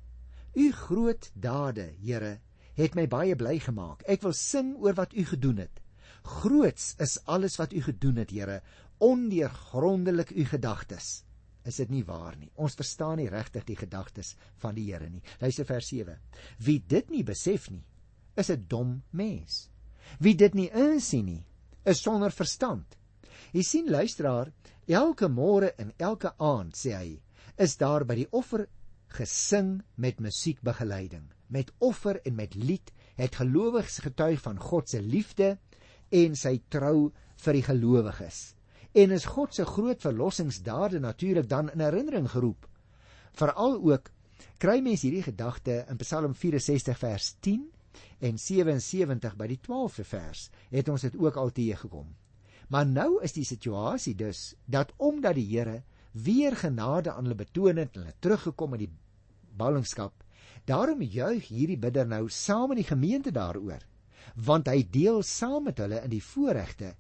U 0.53 0.73
groot 0.73 1.31
dade 1.33 1.95
Here 2.03 2.41
het 2.75 2.95
my 2.95 3.07
baie 3.09 3.37
bly 3.37 3.59
gemaak. 3.59 4.03
Ek 4.05 4.21
wil 4.23 4.33
sing 4.37 4.77
oor 4.77 4.95
wat 4.95 5.15
u 5.15 5.25
gedoen 5.25 5.65
het. 5.65 5.81
Groots 6.23 6.95
is 6.99 7.19
alles 7.25 7.57
wat 7.57 7.73
u 7.73 7.81
gedoen 7.81 8.21
het 8.21 8.31
Here 8.31 8.61
ondeurgrondelik 8.99 10.31
u 10.31 10.45
gedagtes 10.45 11.23
is 11.65 11.77
dit 11.77 11.91
nie 11.91 12.05
waar 12.05 12.37
nie 12.37 12.51
ons 12.57 12.77
verstaan 12.79 13.19
nie 13.19 13.31
regtig 13.31 13.65
die 13.65 13.77
gedagtes 13.77 14.35
van 14.63 14.75
die 14.75 14.89
Here 14.91 15.09
nie 15.09 15.23
luister 15.41 15.65
vers 15.65 15.89
7 15.89 16.19
wie 16.59 16.79
dit 16.79 17.11
nie 17.11 17.23
besef 17.23 17.71
nie 17.71 17.85
is 18.37 18.51
'n 18.51 18.67
dom 18.69 19.03
mens 19.13 19.69
wie 20.19 20.35
dit 20.35 20.55
nie 20.55 20.71
insien 20.71 21.27
nie 21.27 21.45
is 21.85 22.03
sonder 22.03 22.31
verstand. 22.35 22.97
Jy 23.53 23.65
sien 23.67 23.91
luisteraar, 23.91 24.53
elke 24.87 25.29
môre 25.29 25.73
en 25.81 25.93
elke 25.99 26.33
aand 26.39 26.77
sê 26.79 26.95
hy, 26.97 27.11
is 27.59 27.77
daar 27.81 28.07
by 28.09 28.17
die 28.23 28.29
offer 28.33 28.67
gesing 29.13 29.81
met 30.01 30.23
musiekbegeleiding. 30.25 31.27
Met 31.53 31.73
offer 31.85 32.21
en 32.25 32.39
met 32.39 32.55
lied 32.57 32.93
het 33.19 33.37
gelowiges 33.43 34.01
getuig 34.07 34.41
van 34.41 34.61
God 34.61 34.89
se 34.89 35.03
liefde 35.03 35.57
en 36.13 36.37
sy 36.39 36.57
trou 36.73 37.13
vir 37.45 37.59
die 37.59 37.67
gelowiges. 37.67 38.55
En 38.93 39.11
is 39.11 39.25
God 39.25 39.55
se 39.55 39.65
groot 39.65 40.01
verlossingsdade 40.01 41.01
natuurlik 41.01 41.49
dan 41.49 41.71
in 41.73 41.81
herinnering 41.81 42.31
geroep. 42.31 42.69
Veral 43.33 43.79
ook 43.81 44.11
kry 44.61 44.81
mens 44.85 45.03
hierdie 45.03 45.23
gedagte 45.25 45.85
in 45.89 45.97
Psalm 45.97 46.35
64 46.35 46.99
vers 46.99 47.35
10 47.41 47.63
en 48.19 48.39
77 48.39 49.37
by 49.37 49.49
die 49.49 49.61
12de 49.65 50.05
vers 50.05 50.51
het 50.71 50.89
ons 50.93 51.07
dit 51.09 51.17
ook 51.17 51.37
al 51.41 51.51
teë 51.57 51.79
gekom. 51.87 52.13
Maar 52.69 52.87
nou 52.87 53.23
is 53.25 53.33
die 53.33 53.45
situasie 53.49 54.15
dus 54.15 54.55
dat 54.65 54.93
omdat 54.97 55.35
die 55.41 55.49
Here 55.49 55.83
weer 56.13 56.57
genade 56.57 57.13
aan 57.13 57.25
hulle 57.25 57.41
betoon 57.41 57.81
het 57.81 57.97
en 57.97 58.05
hulle 58.05 58.19
teruggekom 58.21 58.77
in 58.77 58.85
die 58.85 58.93
ballingskap, 59.57 60.13
daarom 60.65 61.03
juig 61.03 61.49
hierdie 61.49 61.79
bidder 61.81 62.07
nou 62.09 62.29
saam 62.29 62.73
in 62.73 62.83
die 62.83 62.89
gemeente 62.89 63.33
daaroor, 63.33 63.81
want 64.37 64.69
hy 64.69 64.85
deel 64.91 65.23
saam 65.27 65.65
met 65.69 65.81
hulle 65.81 66.01
in 66.05 66.13
die 66.13 66.25
voorregte 66.25 66.95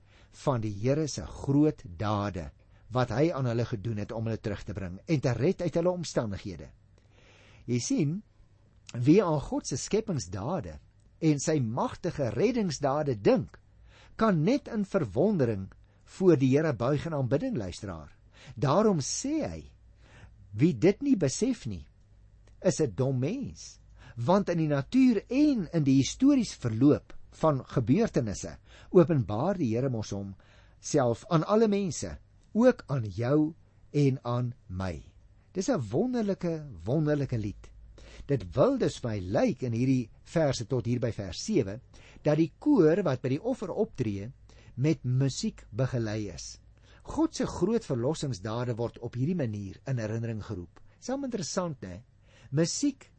van 0.45 0.61
die 0.61 0.73
Here 0.73 1.07
se 1.09 1.27
groot 1.27 1.83
dade 1.85 2.51
wat 2.93 3.13
hy 3.15 3.31
aan 3.33 3.49
hulle 3.49 3.65
gedoen 3.65 4.03
het 4.03 4.13
om 4.13 4.27
hulle 4.29 4.41
terug 4.41 4.63
te 4.65 4.75
bring 4.77 4.99
en 5.07 5.21
te 5.21 5.33
red 5.33 5.63
uit 5.63 5.75
hulle 5.75 5.93
omstandighede. 5.93 6.69
Jy 7.67 7.79
sien, 7.81 8.17
wie 8.93 9.23
aan 9.25 9.41
God 9.41 9.69
se 9.69 9.79
skepingsdade 9.81 10.79
en 11.23 11.41
sy 11.41 11.59
magtige 11.63 12.31
reddingsdade 12.35 13.17
dink, 13.23 13.59
kan 14.17 14.43
net 14.45 14.69
in 14.69 14.85
verwondering 14.85 15.71
voor 16.19 16.37
die 16.37 16.51
Here 16.53 16.75
buig 16.77 17.07
en 17.07 17.17
aanbidding 17.17 17.57
luisteraar. 17.57 18.11
Daarom 18.57 19.01
sê 19.01 19.37
hy: 19.47 19.63
Wie 20.53 20.75
dit 20.75 21.01
nie 21.03 21.17
besef 21.17 21.65
nie, 21.67 21.87
is 22.61 22.81
'n 22.81 22.93
dom 22.95 23.19
mens, 23.19 23.79
want 24.17 24.49
in 24.49 24.59
die 24.59 24.69
natuur 24.69 25.25
en 25.29 25.69
in 25.73 25.85
die 25.85 25.97
historiese 26.03 26.59
verloop 26.61 27.15
van 27.41 27.63
gebeurtenisse 27.65 28.57
openbaar 28.91 29.59
die 29.59 29.73
Here 29.75 29.91
mos 29.91 30.13
hom 30.13 30.35
self 30.83 31.25
aan 31.31 31.45
alle 31.47 31.69
mense, 31.71 32.17
ook 32.53 32.83
aan 32.87 33.05
jou 33.07 33.55
en 33.93 34.19
aan 34.27 34.53
my. 34.67 35.03
Dis 35.53 35.69
'n 35.69 35.81
wonderlike 35.91 36.65
wonderlike 36.85 37.39
lied. 37.39 37.71
Dit 38.27 38.45
wil 38.55 38.79
dus 38.79 39.03
my 39.03 39.19
lyk 39.19 39.63
in 39.63 39.73
hierdie 39.73 40.11
verse 40.25 40.67
tot 40.67 40.87
hier 40.87 41.01
by 41.01 41.13
vers 41.13 41.45
7 41.45 41.81
dat 42.23 42.37
die 42.37 42.53
koor 42.59 43.03
wat 43.03 43.23
by 43.23 43.29
die 43.29 43.43
offer 43.43 43.71
optree 43.71 44.31
met 44.75 45.05
musiek 45.05 45.67
begelei 45.71 46.31
is. 46.31 46.59
God 47.03 47.35
se 47.35 47.47
groot 47.47 47.85
verlossingsdade 47.85 48.77
word 48.77 48.99
op 48.99 49.15
hierdie 49.15 49.37
manier 49.37 49.81
in 49.87 49.99
herinnering 49.99 50.43
geroep. 50.45 50.81
Sal 51.01 51.25
interessant 51.25 51.83
hè. 51.83 52.03
Musiek 52.51 53.11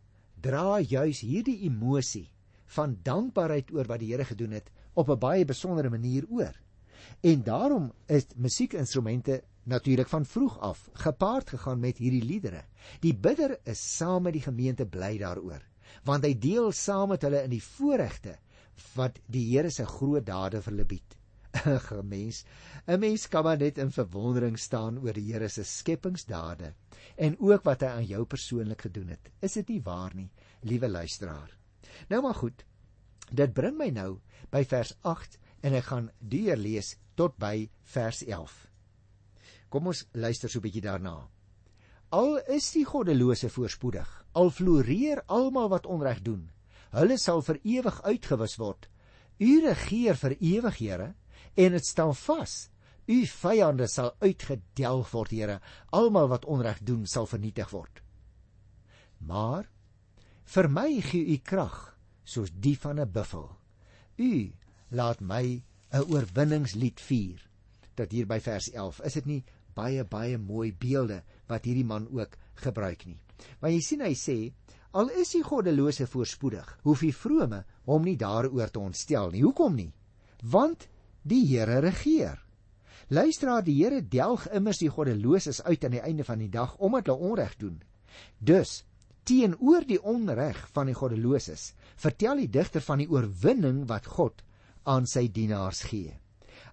dra 0.41 0.79
juis 0.79 1.21
hierdie 1.21 1.63
emosie 1.65 2.32
van 2.73 2.97
dankbaarheid 3.03 3.71
oor 3.73 3.87
wat 3.89 4.01
die 4.01 4.11
Here 4.11 4.25
gedoen 4.25 4.51
het 4.57 4.69
op 4.93 5.09
'n 5.09 5.19
baie 5.19 5.45
besondere 5.45 5.89
manier 5.89 6.25
oor. 6.29 6.53
En 7.21 7.43
daarom 7.43 7.91
is 8.05 8.25
musiekinstrumente 8.35 9.43
natuurlik 9.63 10.07
van 10.07 10.25
vroeg 10.25 10.59
af 10.59 10.89
gepaard 10.93 11.49
gegaan 11.49 11.79
met 11.79 11.97
hierdie 11.97 12.23
liedere. 12.23 12.63
Die 12.99 13.15
bidder 13.15 13.57
is 13.63 13.97
saam 13.97 14.23
met 14.23 14.33
die 14.33 14.41
gemeente 14.41 14.85
bly 14.85 15.17
daaroor, 15.17 15.61
want 16.03 16.25
hy 16.25 16.33
deel 16.39 16.71
saam 16.71 17.09
met 17.09 17.21
hulle 17.21 17.43
in 17.43 17.49
die 17.49 17.63
voorregte 17.63 18.37
wat 18.95 19.19
die 19.25 19.45
Here 19.51 19.69
se 19.69 19.85
groot 19.85 20.25
dade 20.25 20.61
vir 20.61 20.73
hulle 20.73 20.85
bied. 20.85 21.17
'n 21.69 22.07
Mens, 22.09 22.43
'n 22.87 22.99
mens 22.99 23.27
kan 23.27 23.43
maar 23.43 23.57
net 23.57 23.77
in 23.77 23.91
verwondering 23.91 24.59
staan 24.59 24.97
oor 24.99 25.13
die 25.13 25.31
Here 25.31 25.49
se 25.49 25.63
skepingsdade 25.63 26.73
en 27.15 27.37
ook 27.39 27.63
wat 27.63 27.81
hy 27.81 27.87
aan 27.87 28.05
jou 28.05 28.25
persoonlik 28.25 28.81
gedoen 28.81 29.13
het. 29.13 29.29
Is 29.39 29.53
dit 29.53 29.67
nie 29.67 29.81
waar 29.81 30.15
nie, 30.15 30.31
liewe 30.61 30.89
luisteraar? 30.89 31.62
Nou 32.09 32.21
maar 32.21 32.37
goed. 32.37 32.65
Dit 33.31 33.53
bring 33.53 33.77
my 33.77 33.89
nou 33.89 34.19
by 34.51 34.63
vers 34.69 34.93
8 35.01 35.39
en 35.63 35.73
ek 35.73 35.87
gaan 35.89 36.09
deurlees 36.19 36.95
tot 37.15 37.37
by 37.41 37.69
vers 37.95 38.23
11. 38.25 38.53
Kom 39.73 39.87
ons 39.89 40.03
luister 40.13 40.49
so 40.49 40.59
'n 40.59 40.63
bietjie 40.63 40.85
daarna. 40.85 41.29
Al 42.13 42.37
is 42.53 42.71
die 42.71 42.85
goddelose 42.85 43.49
voorspoedig, 43.49 44.09
al 44.33 44.51
floreer 44.51 45.23
almal 45.25 45.69
wat 45.69 45.85
onreg 45.85 46.21
doen, 46.21 46.51
hulle 46.91 47.17
sal 47.17 47.41
vir 47.41 47.59
ewig 47.63 48.01
uitgewis 48.03 48.57
word. 48.61 48.87
U 49.39 49.61
regeer 49.65 50.15
vir 50.15 50.35
ewig, 50.39 50.77
Here, 50.77 51.15
en 51.55 51.71
dit 51.71 51.85
staan 51.85 52.13
vas. 52.15 52.69
U 53.07 53.25
vyande 53.25 53.87
sal 53.87 54.13
uitgedelg 54.21 55.09
word, 55.11 55.31
Here. 55.31 55.59
Almal 55.89 56.27
wat 56.27 56.45
onreg 56.45 56.79
doen, 56.85 57.07
sal 57.07 57.25
vernietig 57.25 57.69
word. 57.73 58.03
Maar 59.17 59.72
vir 60.45 60.69
my 60.69 61.01
gee 61.01 61.33
u 61.33 61.37
krag 61.43 61.77
soos 62.23 62.51
die 62.51 62.77
van 62.77 62.99
'n 62.99 63.11
buffel. 63.11 63.49
U 64.17 64.51
laat 64.91 65.21
my 65.21 65.63
'n 65.91 66.05
oorwinningslied 66.09 66.99
vier. 66.99 67.39
Tot 67.95 68.11
hier 68.11 68.25
by 68.25 68.39
vers 68.39 68.71
11. 68.71 69.01
Is 69.05 69.13
dit 69.13 69.25
nie 69.25 69.43
baie 69.75 70.03
baie 70.03 70.37
mooi 70.37 70.73
beelde 70.73 71.23
wat 71.47 71.65
hierdie 71.65 71.85
man 71.85 72.07
ook 72.11 72.37
gebruik 72.55 73.05
nie? 73.05 73.19
Maar 73.59 73.71
jy 73.71 73.81
sien 73.81 74.01
hy 74.01 74.13
sê 74.13 74.53
al 74.91 75.09
is 75.09 75.31
die 75.33 75.43
goddelose 75.43 76.07
voorspoedig, 76.07 76.79
hoef 76.83 76.99
die 76.99 77.13
vrome 77.13 77.63
hom 77.85 78.03
nie 78.03 78.17
daaroor 78.17 78.69
te 78.69 78.79
ontstel 78.79 79.31
nie. 79.31 79.41
Hoekom 79.41 79.75
nie? 79.75 79.93
Want 80.43 80.87
die 81.23 81.45
Here 81.47 81.79
regeer. 81.79 82.39
Luisteraar, 83.09 83.63
die 83.63 83.75
Here 83.83 84.01
delg 84.01 84.47
immers 84.53 84.79
die 84.79 84.89
goddeloses 84.89 85.61
uit 85.63 85.83
aan 85.85 85.97
die 85.97 86.03
einde 86.03 86.23
van 86.23 86.39
die 86.39 86.49
dag 86.49 86.75
omdat 86.77 87.07
hulle 87.07 87.31
onreg 87.31 87.55
doen. 87.57 87.81
Dus 88.39 88.83
teenoor 89.23 89.85
die 89.87 89.99
onreg 90.01 90.59
van 90.75 90.89
die 90.89 90.97
goddeloses, 90.97 91.71
vertel 91.95 92.43
die 92.43 92.49
digter 92.51 92.83
van 92.83 92.99
die 93.03 93.09
oorwinning 93.09 93.83
wat 93.87 94.09
God 94.17 94.43
aan 94.83 95.07
sy 95.07 95.27
dienaars 95.31 95.83
gee. 95.87 96.13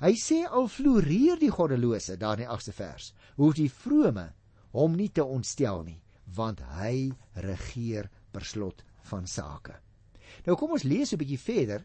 Hy 0.01 0.13
sê 0.17 0.43
al 0.49 0.69
floreer 0.69 1.39
die 1.41 1.53
goddelose 1.53 2.17
daar 2.19 2.41
in 2.41 2.47
die 2.47 2.51
8ste 2.51 2.75
vers, 2.75 3.13
hoef 3.37 3.57
die 3.59 3.71
vrome 3.71 4.31
hom 4.73 4.97
nie 4.97 5.11
te 5.13 5.25
ontstel 5.25 5.85
nie, 5.85 5.99
want 6.37 6.63
hy 6.79 7.11
regeer 7.45 8.09
per 8.33 8.47
slot 8.47 8.85
van 9.11 9.27
sake. 9.27 9.75
Nou 10.47 10.57
kom 10.57 10.77
ons 10.77 10.87
lees 10.87 11.13
'n 11.13 11.19
bietjie 11.19 11.39
verder 11.39 11.85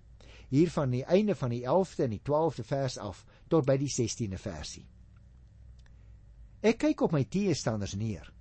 hier 0.49 0.69
van 0.69 0.91
die 0.91 1.03
einde 1.03 1.35
van 1.35 1.49
die 1.49 1.65
11de 1.65 2.03
en 2.03 2.09
die 2.09 2.21
12de 2.21 2.63
vers 2.63 2.97
af 2.97 3.25
tot 3.49 3.65
by 3.65 3.77
die 3.77 3.89
16de 3.89 4.37
versie. 4.37 4.85
Ek 6.61 6.77
kyk 6.77 7.01
op 7.01 7.11
my 7.11 7.23
teestanders 7.23 7.95
neer 7.95 8.31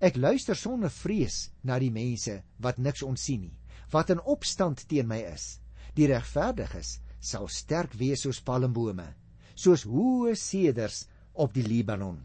Ek 0.00 0.16
luister 0.16 0.56
sonder 0.56 0.88
vrees 0.88 1.50
na 1.60 1.76
die 1.76 1.90
mense 1.92 2.38
wat 2.64 2.78
niks 2.80 3.02
ontsien 3.04 3.42
nie, 3.44 3.56
wat 3.92 4.08
in 4.14 4.22
opstand 4.32 4.86
teen 4.88 5.04
my 5.10 5.18
is. 5.28 5.58
Die 5.92 6.06
regverdiges 6.08 6.94
sal 7.20 7.50
sterk 7.52 7.92
wees 8.00 8.24
soos 8.24 8.40
palmbome, 8.40 9.10
soos 9.52 9.84
hoë 9.84 10.32
seders 10.40 11.02
op 11.36 11.52
die 11.52 11.66
Libanon. 11.68 12.16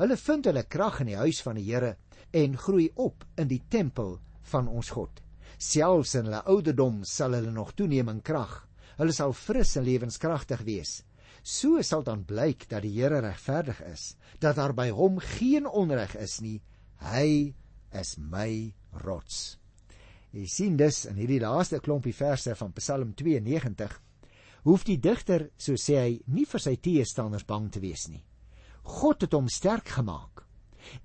Hulle 0.00 0.18
vind 0.18 0.50
hulle 0.50 0.66
krag 0.66 0.98
in 1.04 1.12
die 1.12 1.20
huis 1.22 1.38
van 1.46 1.60
die 1.60 1.68
Here 1.68 1.94
en 2.34 2.58
groei 2.58 2.90
op 2.98 3.22
in 3.38 3.54
die 3.54 3.62
tempel 3.70 4.16
van 4.50 4.66
ons 4.66 4.90
God. 4.90 5.22
Selfs 5.62 6.18
in 6.18 6.26
hulle 6.26 6.42
ouderdom 6.50 7.04
sal 7.06 7.38
hulle 7.38 7.54
nog 7.54 7.76
toeneem 7.78 8.10
in 8.16 8.22
krag. 8.26 8.64
Hulle 8.98 9.14
sal 9.14 9.30
fris 9.32 9.78
en 9.78 9.86
lewenskragtig 9.86 10.66
wees. 10.66 11.04
So 11.46 11.78
sal 11.86 12.02
dan 12.02 12.26
blyk 12.26 12.66
dat 12.66 12.82
die 12.82 12.96
Here 12.98 13.22
regverdig 13.22 13.78
is, 13.86 14.16
dat 14.42 14.58
daar 14.58 14.74
by 14.74 14.90
hom 14.90 15.22
geen 15.38 15.70
onreg 15.70 16.18
is 16.18 16.40
nie 16.42 16.58
Hy 17.02 17.54
is 17.92 18.16
my 18.18 18.72
rots. 19.04 19.56
Jy 20.32 20.46
sien 20.50 20.76
dus 20.76 21.04
in 21.08 21.16
hierdie 21.20 21.40
laaste 21.40 21.80
klompie 21.80 22.14
verse 22.16 22.54
van 22.58 22.74
Psalm 22.76 23.14
92 23.16 24.00
hoef 24.66 24.82
die 24.84 24.98
digter, 24.98 25.46
so 25.56 25.78
sê 25.78 25.98
hy, 26.00 26.14
nie 26.26 26.44
vir 26.44 26.62
sy 26.62 26.74
teestanders 26.82 27.46
bang 27.46 27.68
te 27.70 27.80
wees 27.80 28.08
nie. 28.10 28.24
God 28.82 29.22
het 29.22 29.34
hom 29.36 29.46
sterk 29.50 29.92
gemaak. 29.94 30.42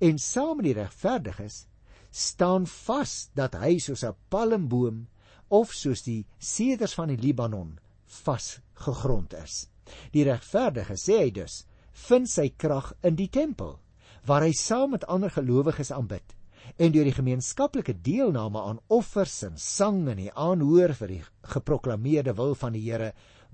En 0.02 0.18
saam 0.22 0.58
met 0.58 0.70
die 0.70 0.78
regverdiges 0.80 1.66
staan 2.12 2.66
vas 2.68 3.30
dat 3.38 3.56
hy 3.62 3.78
soos 3.80 4.04
'n 4.04 4.18
palmboom 4.30 5.08
of 5.50 5.74
soos 5.74 6.02
die 6.02 6.26
seders 6.40 6.94
van 6.94 7.10
die 7.14 7.22
Libanon 7.22 7.80
vas 8.24 8.60
gegrond 8.74 9.34
is. 9.34 9.68
Die 10.12 10.24
regverdige 10.24 10.98
sê 10.98 11.22
hy 11.24 11.32
dus 11.32 11.66
vind 12.08 12.30
sy 12.30 12.50
krag 12.58 12.94
in 13.04 13.16
die 13.16 13.30
tempel 13.30 13.80
waar 14.26 14.46
hy 14.46 14.54
saam 14.54 14.94
met 14.96 15.06
ander 15.10 15.32
gelowiges 15.34 15.92
aanbid 15.92 16.36
en 16.78 16.94
deur 16.94 17.08
die 17.08 17.16
gemeenskaplike 17.16 17.96
deelname 18.06 18.62
aan 18.62 18.80
offers 18.88 19.42
en 19.48 19.58
sang 19.58 20.04
en 20.12 20.20
die 20.22 20.32
aanhoor 20.38 20.94
vir 20.98 21.16
die 21.16 21.22
geproklaameerde 21.54 22.36
wil 22.38 22.54
van 22.56 22.76
die 22.78 22.84
Here 22.86 23.12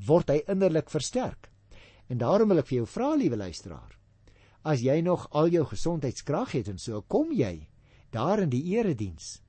word 0.08 0.30
hy 0.30 0.42
innerlik 0.52 0.92
versterk. 0.94 1.50
En 2.08 2.20
daarom 2.22 2.52
wil 2.52 2.62
ek 2.62 2.70
vir 2.70 2.78
jou 2.82 2.88
vra 2.88 3.16
liewe 3.18 3.40
luisteraar, 3.40 3.96
as 4.64 4.84
jy 4.84 5.00
nog 5.02 5.28
al 5.32 5.50
jou 5.52 5.64
gesondheidskrag 5.66 6.54
het 6.60 6.70
en 6.72 6.80
so 6.80 7.02
kom 7.02 7.32
jy 7.32 7.68
daar 8.12 8.44
in 8.44 8.52
die 8.52 8.64
erediens 8.76 9.42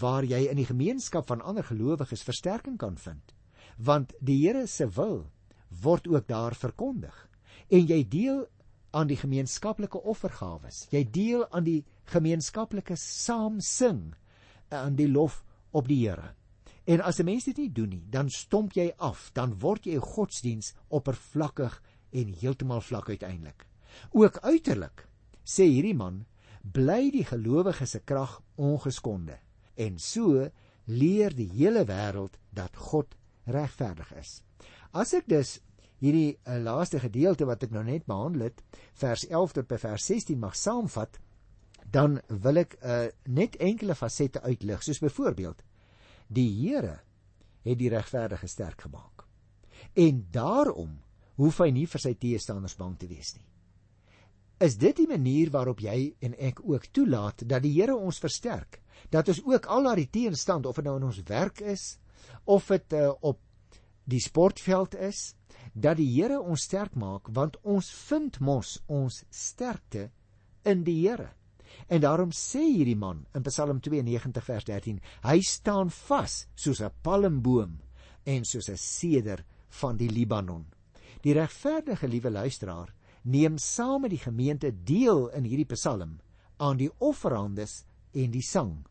waar 0.00 0.24
jy 0.24 0.46
in 0.48 0.56
die 0.56 0.68
gemeenskap 0.68 1.26
van 1.28 1.42
ander 1.44 1.66
gelowiges 1.66 2.22
versterking 2.24 2.78
kan 2.80 2.96
vind, 2.96 3.34
want 3.76 4.14
die 4.20 4.38
Here 4.46 4.66
se 4.66 4.86
wil 4.88 5.26
word 5.82 6.08
ook 6.08 6.28
daar 6.28 6.54
verkondig 6.54 7.14
en 7.68 7.86
jy 7.88 8.02
deel 8.08 8.46
aan 8.92 9.08
die 9.08 9.16
gemeenskaplike 9.16 10.02
offergawes. 10.08 10.86
Jy 10.92 11.02
deel 11.10 11.46
aan 11.50 11.64
die 11.64 11.80
gemeenskaplike 12.12 12.96
saam 13.00 13.60
sing 13.60 14.12
eh, 14.68 14.78
aan 14.78 14.96
die 14.96 15.08
lof 15.08 15.42
op 15.72 15.88
die 15.88 16.02
Here. 16.04 16.34
En 16.84 17.00
as 17.00 17.20
'n 17.20 17.24
mens 17.24 17.44
dit 17.44 17.56
nie 17.56 17.72
doen 17.72 17.88
nie, 17.88 18.06
dan 18.10 18.28
stomp 18.28 18.72
jy 18.72 18.92
af, 18.98 19.30
dan 19.32 19.58
word 19.58 19.86
jy 19.86 19.98
godsdiens 19.98 20.74
oppervlakkig 20.88 21.82
en 22.10 22.34
heeltemal 22.40 22.80
vlak 22.80 23.08
uiteindelik. 23.08 23.66
Ook 24.10 24.38
uiterlik 24.38 25.08
sê 25.44 25.64
hierdie 25.64 25.94
man 25.94 26.24
bly 26.62 27.10
die 27.10 27.24
gelowige 27.24 27.86
se 27.86 28.00
krag 28.00 28.40
ongeskonde 28.56 29.38
en 29.74 29.98
so 29.98 30.50
leer 30.84 31.34
die 31.34 31.48
hele 31.48 31.84
wêreld 31.84 32.38
dat 32.50 32.76
God 32.76 33.16
regverdig 33.46 34.12
is. 34.18 34.42
As 34.92 35.14
ek 35.14 35.28
dus 35.28 35.60
hierdie 36.02 36.32
uh, 36.34 36.58
laaste 36.62 37.00
gedeelte 37.02 37.46
wat 37.48 37.62
ek 37.66 37.74
nou 37.74 37.84
net 37.86 38.06
behandel 38.10 38.48
het, 38.48 38.62
vers 38.98 39.24
11 39.28 39.58
tot 39.58 39.68
by 39.70 39.78
vers 39.82 40.08
16 40.10 40.40
mag 40.42 40.56
saamvat, 40.58 41.20
dan 41.92 42.18
wil 42.42 42.62
ek 42.62 42.76
uh, 42.80 43.06
net 43.30 43.58
enkele 43.62 43.94
fasette 43.98 44.42
uitlig, 44.42 44.82
soos 44.82 45.02
byvoorbeeld 45.02 45.62
die 46.32 46.48
Here 46.62 46.98
het 47.62 47.78
die 47.78 47.90
regverdige 47.92 48.48
sterk 48.48 48.86
gemaak. 48.86 49.26
En 49.94 50.26
daarom 50.32 50.96
hoef 51.38 51.60
hy 51.62 51.70
nie 51.74 51.86
vir 51.90 52.02
sy 52.02 52.14
teestanders 52.18 52.76
bang 52.78 52.94
te 52.98 53.08
wees 53.10 53.34
nie. 53.36 53.46
Is 54.62 54.76
dit 54.78 54.94
die 54.96 55.08
manier 55.10 55.50
waarop 55.50 55.80
jy 55.82 56.12
en 56.22 56.36
ek 56.38 56.60
ook 56.62 56.86
toelaat 56.94 57.42
dat 57.50 57.64
die 57.64 57.74
Here 57.74 57.96
ons 57.96 58.20
versterk? 58.22 58.80
Dat 59.10 59.28
ons 59.28 59.42
ook 59.44 59.66
al 59.66 59.88
daardie 59.88 60.10
teenstand 60.10 60.66
of 60.66 60.78
dit 60.78 60.86
nou 60.86 60.96
in 61.00 61.08
ons 61.08 61.22
werk 61.28 61.62
is 61.66 61.96
of 62.46 62.68
dit 62.70 62.94
uh, 62.98 63.10
op 63.20 63.40
die 64.08 64.20
sportveld 64.22 64.94
is, 64.98 65.32
dat 65.72 65.96
die 65.96 66.08
Here 66.08 66.40
ons 66.40 66.66
sterk 66.68 66.94
maak 66.94 67.28
want 67.32 67.56
ons 67.62 67.90
vind 68.08 68.38
mos 68.40 68.78
ons 68.86 69.22
sterkte 69.30 70.10
in 70.68 70.84
die 70.84 70.98
Here. 71.02 71.30
En 71.88 72.02
daarom 72.04 72.32
sê 72.36 72.60
hierdie 72.60 72.98
man 72.98 73.24
in 73.34 73.44
Psalm 73.48 73.80
92 73.80 74.44
vers 74.44 74.64
13, 74.68 75.00
hy 75.24 75.38
staan 75.40 75.90
vas 75.90 76.46
soos 76.54 76.80
'n 76.80 76.92
palmboom 77.02 77.80
en 78.24 78.44
soos 78.44 78.68
'n 78.68 78.76
seder 78.76 79.44
van 79.80 79.96
die 79.96 80.10
Libanon. 80.10 80.66
Die 81.22 81.32
regverdige 81.32 82.08
liewe 82.08 82.30
luisteraar 82.30 82.94
neem 83.22 83.58
saam 83.58 84.02
met 84.02 84.10
die 84.10 84.18
gemeente 84.18 84.72
deel 84.84 85.28
in 85.28 85.44
hierdie 85.44 85.74
Psalm 85.74 86.20
aan 86.58 86.76
die 86.76 86.90
offerandes 86.98 87.84
en 88.12 88.30
die 88.30 88.42
sang. 88.42 88.84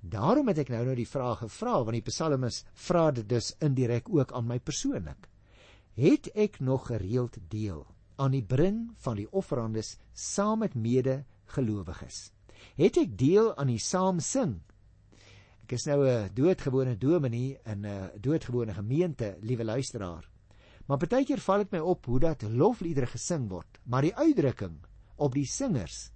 Daarom 0.00 0.48
het 0.48 0.58
ek 0.58 0.68
nou 0.68 0.84
nou 0.84 0.94
die 0.94 1.08
vraag 1.08 1.38
gevra 1.38 1.78
want 1.84 1.96
die 1.96 2.04
psalmis 2.04 2.64
vra 2.74 3.10
dit 3.10 3.28
dus 3.28 3.54
indirek 3.64 4.08
ook 4.12 4.32
aan 4.32 4.46
my 4.46 4.58
persoonlik. 4.60 5.28
Het 5.94 6.26
ek 6.34 6.56
nog 6.58 6.88
gereeld 6.90 7.36
deel 7.48 7.84
aan 8.18 8.32
die 8.34 8.42
bring 8.42 8.90
van 8.98 9.14
die 9.14 9.28
offerandes 9.30 9.92
saam 10.10 10.64
met 10.64 10.72
medegelowiges? 10.74 12.32
Het 12.74 12.98
ek 12.98 13.12
deel 13.18 13.52
aan 13.54 13.70
die 13.70 13.78
saam 13.78 14.18
sing? 14.18 14.56
Ek 15.62 15.76
is 15.78 15.86
nou 15.86 16.02
'n 16.02 16.34
doodgewone 16.34 16.96
dominee 16.98 17.60
in 17.64 17.86
'n 17.86 18.10
doodgewone 18.18 18.74
gemeente, 18.74 19.36
liewe 19.40 19.64
luisteraar. 19.64 20.28
Maar 20.86 20.98
baie 20.98 21.24
keer 21.24 21.38
val 21.38 21.58
dit 21.58 21.70
my 21.70 21.78
op 21.78 22.06
hoe 22.06 22.20
dat 22.20 22.42
lofliedere 22.42 23.06
gesing 23.06 23.48
word, 23.48 23.78
maar 23.84 24.02
die 24.02 24.16
uitdrukking 24.16 24.76
op 25.16 25.32
die 25.32 25.46
singers, 25.46 26.10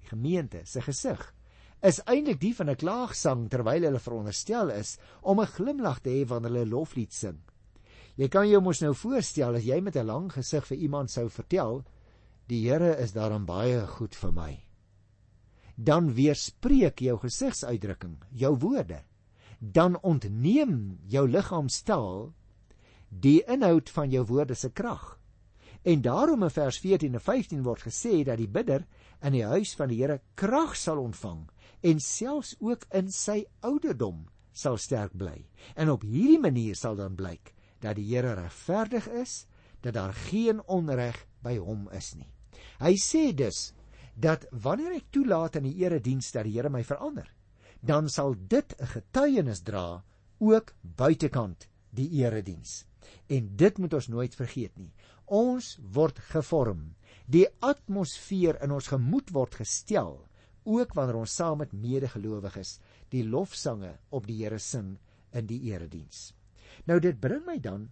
die 0.00 0.08
gemeente 0.08 0.60
se 0.64 0.80
gesig 0.80 1.34
is 1.82 2.00
eintlik 2.04 2.40
die 2.40 2.54
van 2.54 2.70
'n 2.70 2.76
klaagsang 2.76 3.50
terwyl 3.50 3.82
hulle 3.82 3.98
veronderstel 3.98 4.70
is 4.70 4.96
om 5.22 5.40
'n 5.40 5.46
glimlag 5.46 6.00
te 6.00 6.10
hê 6.10 6.24
wanneer 6.24 6.50
hulle 6.50 6.66
loflied 6.66 7.12
sing. 7.12 7.38
Jy 8.18 8.26
kan 8.34 8.48
jou 8.50 8.58
mos 8.58 8.80
nou 8.82 8.96
voorstel 8.98 9.56
as 9.60 9.66
jy 9.68 9.76
met 9.80 9.96
'n 9.96 10.06
lang 10.06 10.26
gesig 10.34 10.64
vir 10.66 10.78
iemand 10.78 11.10
sou 11.10 11.28
vertel, 11.28 11.84
die 12.48 12.68
Here 12.68 12.96
is 12.98 13.12
daarom 13.12 13.46
baie 13.46 13.86
goed 13.86 14.14
vir 14.14 14.32
my. 14.32 14.58
Dan 15.76 16.14
weerspreek 16.14 16.98
jou 17.00 17.16
gesigsuitdrukking 17.18 18.16
jou 18.32 18.56
woorde. 18.56 19.04
Dan 19.60 20.02
ontneem 20.02 20.98
jou 21.06 21.28
liggaamstaal 21.28 22.34
die 23.08 23.42
inhoud 23.46 23.88
van 23.88 24.10
jou 24.10 24.24
woorde 24.24 24.54
se 24.54 24.70
krag. 24.70 25.20
En 25.84 26.02
daarom 26.02 26.42
in 26.42 26.50
vers 26.50 26.78
14 26.78 27.14
en 27.14 27.20
15 27.20 27.62
word 27.62 27.82
gesê 27.82 28.24
dat 28.24 28.38
die 28.38 28.48
bidder 28.48 28.86
in 29.22 29.32
die 29.32 29.44
huis 29.44 29.76
van 29.76 29.88
die 29.88 30.02
Here 30.02 30.20
krag 30.34 30.76
sal 30.76 30.98
ontvang 30.98 31.48
en 31.82 32.00
selfs 32.00 32.56
ook 32.58 32.84
in 32.90 33.12
sy 33.12 33.44
ouderdom 33.60 34.26
sal 34.52 34.76
sterk 34.76 35.16
bly. 35.16 35.46
En 35.76 35.90
op 35.90 36.02
hierdie 36.02 36.40
manier 36.40 36.74
sal 36.74 36.96
dan 36.96 37.14
blyk 37.14 37.54
dat 37.80 37.96
die 37.96 38.06
Here 38.10 38.34
regverdig 38.34 39.08
is, 39.08 39.46
dat 39.80 39.94
daar 39.94 40.12
geen 40.12 40.62
onreg 40.66 41.26
by 41.42 41.56
hom 41.62 41.88
is 41.94 42.14
nie. 42.14 42.28
Hy 42.82 42.94
sê 42.98 43.30
dus 43.36 43.72
dat 44.18 44.46
wanneer 44.50 44.96
ek 44.98 45.10
toelaat 45.14 45.58
in 45.60 45.68
die 45.68 45.78
erediens 45.84 46.32
dat 46.34 46.48
die 46.48 46.56
Here 46.56 46.70
my 46.70 46.82
verander, 46.84 47.28
dan 47.80 48.08
sal 48.08 48.34
dit 48.34 48.74
'n 48.78 48.86
getuienis 48.86 49.62
dra 49.62 50.02
ook 50.38 50.74
buitekant 50.82 51.68
die 51.90 52.10
erediens. 52.22 52.84
En 53.26 53.56
dit 53.56 53.78
moet 53.78 53.94
ons 53.94 54.08
nooit 54.08 54.34
vergeet 54.34 54.76
nie. 54.78 54.92
Ons 55.24 55.78
word 55.92 56.18
gevorm. 56.18 56.94
Die 57.26 57.46
atmosfeer 57.60 58.62
in 58.62 58.72
ons 58.72 58.88
gemoed 58.88 59.30
word 59.30 59.54
gestel 59.54 60.26
ook 60.68 60.94
wanneer 60.94 61.16
ons 61.16 61.34
saam 61.34 61.58
met 61.58 61.72
medegelowiges 61.72 62.78
die 63.08 63.24
lofsange 63.24 63.98
op 64.10 64.26
die 64.26 64.42
Here 64.42 64.58
sing 64.58 64.98
in 65.32 65.46
die 65.46 65.60
erediens. 65.72 66.32
Nou 66.86 67.00
dit 67.00 67.20
bring 67.20 67.44
my 67.46 67.58
dan 67.58 67.88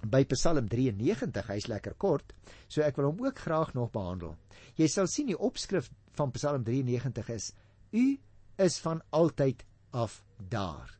by 0.00 0.24
Psalm 0.24 0.68
93, 0.68 1.48
hy's 1.52 1.66
lekker 1.68 1.94
kort, 2.00 2.32
so 2.68 2.82
ek 2.82 2.96
wil 2.96 3.10
hom 3.10 3.26
ook 3.26 3.38
graag 3.38 3.74
nog 3.74 3.90
behandel. 3.92 4.36
Jy 4.76 4.88
sal 4.88 5.10
sien 5.10 5.28
die 5.28 5.38
opskrif 5.38 5.90
van 6.16 6.32
Psalm 6.32 6.64
93 6.64 7.28
is: 7.34 7.52
U 7.92 8.16
is 8.60 8.78
van 8.80 9.02
altyd 9.10 9.64
af 9.90 10.22
daar. 10.48 10.96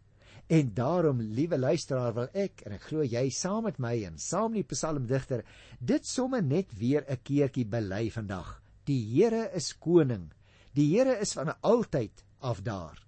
En 0.51 0.73
daarom, 0.75 1.21
liewe 1.21 1.59
luisteraar, 1.59 2.15
wil 2.15 2.29
ek 2.35 2.65
en 2.67 2.75
ek 2.75 2.89
glo 2.89 3.04
jy 3.07 3.28
saam 3.31 3.69
met 3.69 3.78
my 3.78 3.95
en 4.09 4.17
saam 4.19 4.57
die 4.57 4.67
psalmdigter 4.67 5.45
dit 5.78 6.07
somme 6.07 6.41
net 6.43 6.75
weer 6.75 7.04
'n 7.07 7.23
keertjie 7.23 7.65
bely 7.65 8.11
vandag. 8.11 8.61
Die 8.85 9.04
Here 9.15 9.50
is 9.54 9.73
koning. 9.78 10.33
Die 10.75 10.89
Here 10.91 11.21
is 11.21 11.33
van 11.33 11.54
altyd 11.63 12.25
af 12.41 12.63
daar. 12.63 12.99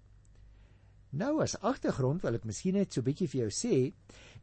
Nou 1.13 1.43
as 1.43 1.53
agtergrond 1.61 2.23
wil 2.25 2.39
ek 2.39 2.45
miskien 2.49 2.73
net 2.73 2.93
so 2.93 3.01
'n 3.01 3.05
bietjie 3.05 3.27
vir 3.29 3.41
jou 3.43 3.51
sê 3.53 3.93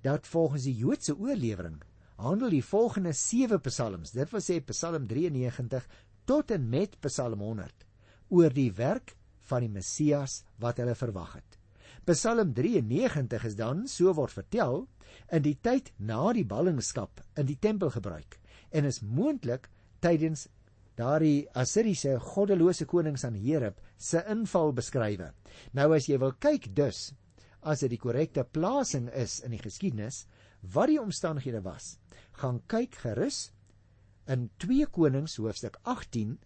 dat 0.07 0.27
volgens 0.27 0.65
die 0.69 0.77
Joodse 0.79 1.17
oorlewering 1.19 1.81
handel 2.17 2.51
die 2.51 2.63
volgende 2.63 3.13
7 3.13 3.59
psalms, 3.61 4.13
dit 4.13 4.31
wil 4.31 4.41
sê 4.41 4.61
Psalm 4.61 5.07
93 5.09 5.87
tot 6.27 6.51
en 6.51 6.69
met 6.69 6.95
Psalm 7.01 7.41
100, 7.41 7.87
oor 8.29 8.51
die 8.55 8.71
werk 8.73 9.17
van 9.49 9.61
die 9.61 9.73
Messias 9.73 10.45
wat 10.59 10.79
hulle 10.79 10.95
verwag 10.95 11.33
het. 11.41 11.59
Psalm 12.05 12.55
93 12.55 13.45
is 13.45 13.57
dan, 13.57 13.89
so 13.89 14.13
word 14.15 14.33
vertel, 14.33 14.87
in 15.33 15.43
die 15.43 15.57
tyd 15.61 15.91
na 15.99 16.33
die 16.33 16.47
ballingskap 16.47 17.21
in 17.35 17.47
die 17.47 17.59
tempel 17.59 17.91
gebruik 17.91 18.39
en 18.71 18.85
is 18.85 19.03
moontlik 19.03 19.67
tydens 20.01 20.47
daardie 20.99 21.47
Assiriese 21.55 22.17
goddelose 22.21 22.87
koning 22.87 23.19
Sanherib 23.19 23.79
se 23.97 24.23
inval 24.31 24.73
beskrywe. 24.77 25.31
Nou 25.75 25.93
as 25.97 26.09
jy 26.09 26.19
wil 26.21 26.35
kyk 26.41 26.71
dus 26.77 27.11
as 27.61 27.85
dit 27.85 27.93
die 27.93 28.01
korrekte 28.01 28.45
plasing 28.45 29.09
is 29.13 29.41
in 29.45 29.53
die 29.55 29.63
geskiedenis 29.63 30.25
wat 30.75 30.91
die 30.91 31.01
omstandighede 31.01 31.63
was, 31.65 31.97
gaan 32.41 32.61
kyk 32.69 32.99
gerus 33.03 33.51
in 34.31 34.49
2 34.63 34.87
Konings 34.93 35.39
hoofstuk 35.41 35.79
18 35.89 36.39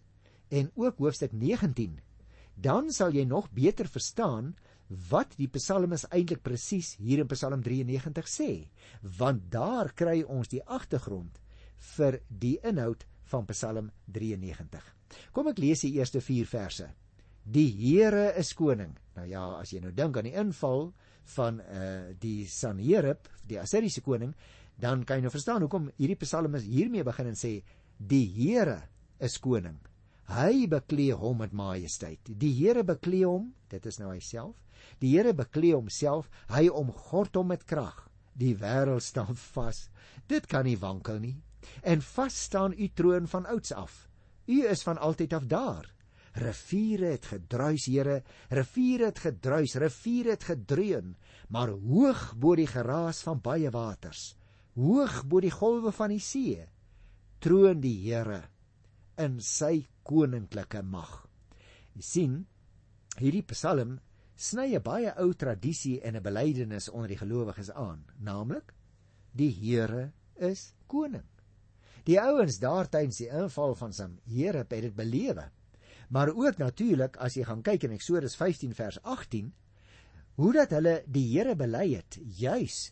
en 0.55 0.71
ook 0.75 0.99
hoofstuk 1.03 1.33
19. 1.33 1.99
Dan 2.55 2.91
sal 2.91 3.15
jy 3.15 3.25
nog 3.27 3.49
beter 3.51 3.87
verstaan 3.91 4.53
wat 5.09 5.33
die 5.39 5.49
psalmis 5.49 6.05
eintlik 6.13 6.43
presies 6.45 6.93
hier 7.01 7.23
in 7.23 7.29
Psalm 7.31 7.63
93 7.65 8.29
sê, 8.29 8.49
want 9.01 9.49
daar 9.51 9.91
kry 9.97 10.21
ons 10.21 10.51
die 10.51 10.61
agtergrond 10.61 11.41
vir 11.95 12.19
die 12.29 12.57
inhoud 12.63 13.03
van 13.31 13.45
Psalm 13.49 13.89
93. 14.05 14.83
Kom 15.35 15.49
ek 15.51 15.59
lees 15.61 15.83
die 15.85 15.95
eerste 15.99 16.21
4 16.23 16.49
verse. 16.49 16.87
Die 17.45 17.67
Here 17.69 18.31
is 18.39 18.53
koning. 18.57 18.95
Nou 19.15 19.25
ja, 19.29 19.43
as 19.59 19.73
jy 19.73 19.81
nou 19.83 19.93
dink 19.95 20.17
aan 20.17 20.29
die 20.29 20.37
inval 20.37 20.89
van 21.35 21.61
uh 21.61 22.13
die 22.21 22.45
Sanherib, 22.49 23.29
die 23.45 23.59
Assiriese 23.61 24.01
koning, 24.05 24.33
dan 24.81 25.05
kan 25.05 25.19
jy 25.19 25.25
nou 25.25 25.33
verstaan 25.33 25.65
hoekom 25.65 25.91
hierdie 25.99 26.19
Psalm 26.21 26.57
is 26.57 26.67
hiermee 26.69 27.05
begin 27.05 27.31
en 27.31 27.39
sê 27.39 27.59
die 27.97 28.25
Here 28.33 28.81
is 29.23 29.37
koning. 29.41 29.77
Hy 30.25 30.65
beklee 30.69 31.13
hom 31.13 31.43
met 31.43 31.53
majesteit. 31.53 32.33
Die 32.33 32.53
Here 32.57 32.83
beklee 32.83 33.29
hom, 33.29 33.51
dit 33.69 33.85
is 33.85 34.01
nou 34.01 34.09
hy 34.09 34.19
self. 34.25 34.57
Die 35.01 35.13
Here 35.13 35.33
beklee 35.37 35.77
homself, 35.77 36.29
hy 36.49 36.65
omgord 36.69 37.37
hom 37.37 37.53
met 37.53 37.65
krag. 37.69 38.07
Die 38.35 38.55
wêreld 38.59 39.05
staan 39.05 39.37
vas. 39.53 39.85
Dit 40.27 40.49
kan 40.51 40.65
nie 40.65 40.79
wankel 40.81 41.21
nie 41.21 41.37
en 41.81 42.01
vas 42.01 42.43
staan 42.47 42.73
u 42.77 42.87
troon 42.93 43.27
van 43.27 43.45
ouds 43.45 43.71
af. 43.71 44.07
U 44.45 44.65
is 44.67 44.83
van 44.83 44.97
altyd 44.97 45.33
af 45.33 45.45
daar. 45.49 45.91
Riviere 46.35 47.13
het 47.15 47.25
gedruis, 47.25 47.85
Here, 47.85 48.23
riviere 48.49 49.05
het 49.05 49.19
gedruis, 49.19 49.75
riviere 49.75 50.29
het 50.35 50.43
gedreun, 50.43 51.15
maar 51.49 51.69
hoog 51.69 52.33
bo 52.35 52.55
die 52.55 52.67
geraas 52.67 53.21
van 53.23 53.39
baie 53.41 53.71
waters, 53.71 54.35
hoog 54.75 55.21
bo 55.27 55.39
die 55.39 55.53
golwe 55.53 55.93
van 55.95 56.11
die 56.11 56.19
see, 56.19 56.65
troon 57.39 57.79
die 57.79 57.95
Here 58.03 58.41
in 59.17 59.39
sy 59.39 59.85
koninklike 60.03 60.83
mag. 60.83 61.21
Jy 61.95 62.03
sien, 62.03 62.33
hierdie 63.15 63.45
Psalm 63.47 63.95
sny 64.35 64.75
'n 64.75 64.83
baie 64.83 65.13
ou 65.23 65.31
tradisie 65.33 66.01
en 66.01 66.15
'n 66.17 66.23
belydenis 66.23 66.89
onder 66.89 67.07
die 67.07 67.21
gelowiges 67.23 67.71
aan, 67.71 68.03
naamlik 68.19 68.73
die 69.31 69.51
Here 69.51 70.11
is 70.35 70.73
koning. 70.87 71.23
Die 72.05 72.19
ouens 72.21 72.59
daar 72.61 72.89
tydens 72.89 73.17
die 73.17 73.31
inval 73.33 73.75
van 73.75 73.93
Sam 73.93 74.19
Here 74.29 74.61
het 74.61 74.69
dit 74.69 74.95
belewe. 74.95 75.49
Maar 76.09 76.29
ook 76.35 76.57
natuurlik 76.61 77.17
as 77.17 77.33
jy 77.33 77.45
gaan 77.47 77.63
kyk 77.65 77.87
in 77.87 77.95
Eksodus 77.95 78.35
15 78.37 78.75
vers 78.77 78.99
18 79.01 79.53
hoe 80.35 80.51
dat 80.53 80.73
hulle 80.75 80.99
die 81.07 81.25
Here 81.31 81.55
bely 81.55 81.95
het 81.95 82.19
juis 82.37 82.91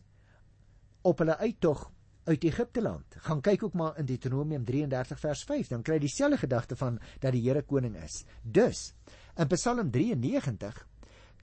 op 1.04 1.20
hulle 1.20 1.38
uittog 1.38 1.92
uit 2.24 2.44
Egipte 2.48 2.82
land. 2.82 3.18
Gaan 3.28 3.42
kyk 3.44 3.64
ook 3.68 3.74
maar 3.74 4.00
in 4.00 4.08
Deuteronomium 4.08 4.66
33 4.66 5.20
vers 5.20 5.44
5, 5.44 5.68
dan 5.76 5.84
kry 5.84 6.00
jy 6.00 6.06
dieselfde 6.08 6.40
gedagte 6.46 6.80
van 6.80 7.00
dat 7.20 7.36
die 7.36 7.44
Here 7.44 7.62
koning 7.68 7.98
is. 8.00 8.24
Dus 8.42 8.94
in 9.38 9.52
Psalm 9.52 9.92
93 9.92 10.88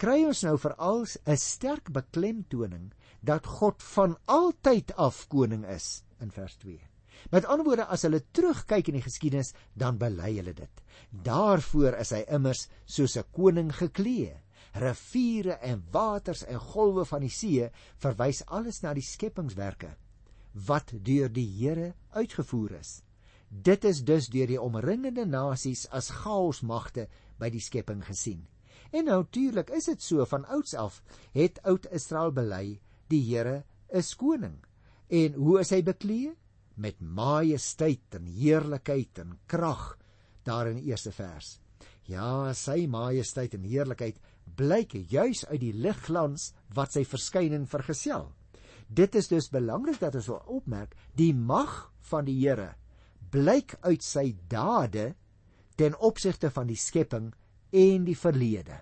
kry 0.00 0.22
ons 0.24 0.42
nou 0.42 0.56
veral 0.59 1.04
'n 1.04 1.37
sterk 1.37 1.92
beklemtoning 1.92 2.92
dat 3.20 3.46
God 3.46 3.83
van 3.83 4.16
altyd 4.24 4.96
af 4.96 5.28
koning 5.28 5.66
is 5.66 6.02
in 6.18 6.30
vers 6.30 6.56
2. 6.56 6.89
Met 7.31 7.46
ander 7.46 7.66
woorde, 7.66 7.87
as 7.87 8.03
hulle 8.03 8.23
terugkyk 8.33 8.88
in 8.88 8.99
die 8.99 9.07
geskiedenis, 9.07 9.55
dan 9.75 9.99
bely 9.99 10.35
hulle 10.37 10.55
dit. 10.55 10.85
Daarvoor 11.11 11.99
is 12.01 12.12
hy 12.16 12.25
immers 12.29 12.68
soos 12.87 13.16
'n 13.16 13.25
koning 13.33 13.73
geklee. 13.73 14.37
Riviere 14.75 15.59
en 15.62 15.83
waters 15.90 16.44
en 16.44 16.59
golwe 16.59 17.05
van 17.05 17.20
die 17.20 17.35
see 17.35 17.70
verwys 17.99 18.44
alles 18.46 18.83
na 18.83 18.94
die 18.94 19.03
skepingswerke 19.03 19.96
wat 20.53 20.92
deur 21.03 21.31
die 21.33 21.46
Here 21.46 21.94
uitgevoer 22.11 22.79
is. 22.81 23.03
Dit 23.51 23.85
is 23.85 24.03
dus 24.05 24.29
deur 24.31 24.46
die 24.46 24.61
omringende 24.61 25.27
nasies 25.27 25.87
as 25.90 26.11
chaosmagte 26.23 27.09
by 27.38 27.51
die 27.51 27.62
skepping 27.62 28.03
gesien. 28.07 28.46
En 28.90 29.07
natuurlik 29.07 29.70
is 29.70 29.87
dit 29.90 30.03
so 30.03 30.25
van 30.27 30.46
ouds 30.51 30.75
af 30.75 31.01
het 31.35 31.61
oud 31.62 31.87
Israel 31.94 32.33
bely 32.35 32.81
die 33.11 33.23
Here 33.27 33.62
is 33.88 34.14
koning. 34.14 34.59
En 35.09 35.35
hoe 35.35 35.59
is 35.61 35.70
hy 35.75 35.83
beklee? 35.83 36.35
Met 36.81 37.01
majesteit 37.01 38.16
en 38.16 38.29
heerlikheid 38.31 39.21
en 39.21 39.37
krag 39.51 39.99
daar 40.49 40.71
in 40.71 40.81
die 40.81 40.90
eerste 40.90 41.12
vers. 41.12 41.59
Ja, 42.09 42.51
sy 42.57 42.87
majesteit 42.90 43.55
en 43.55 43.66
heerlikheid 43.69 44.19
blyk 44.57 44.97
juis 45.12 45.45
uit 45.51 45.61
die 45.62 45.75
ligglans 45.77 46.51
wat 46.75 46.97
sy 46.97 47.05
verskyning 47.07 47.69
vergesel. 47.71 48.31
Dit 48.88 49.14
is 49.14 49.29
dus 49.31 49.53
belangrik 49.53 50.01
dat 50.01 50.16
ons 50.19 50.31
wil 50.33 50.40
opmerk 50.61 50.97
die 51.14 51.35
mag 51.37 51.93
van 52.11 52.27
die 52.27 52.40
Here 52.40 52.73
blyk 53.31 53.77
uit 53.87 54.03
sy 54.03 54.33
dade 54.51 55.12
ten 55.79 55.95
opsigte 56.03 56.51
van 56.53 56.69
die 56.69 56.79
skepping 56.79 57.31
en 57.71 58.07
die 58.09 58.19
verlede. 58.19 58.81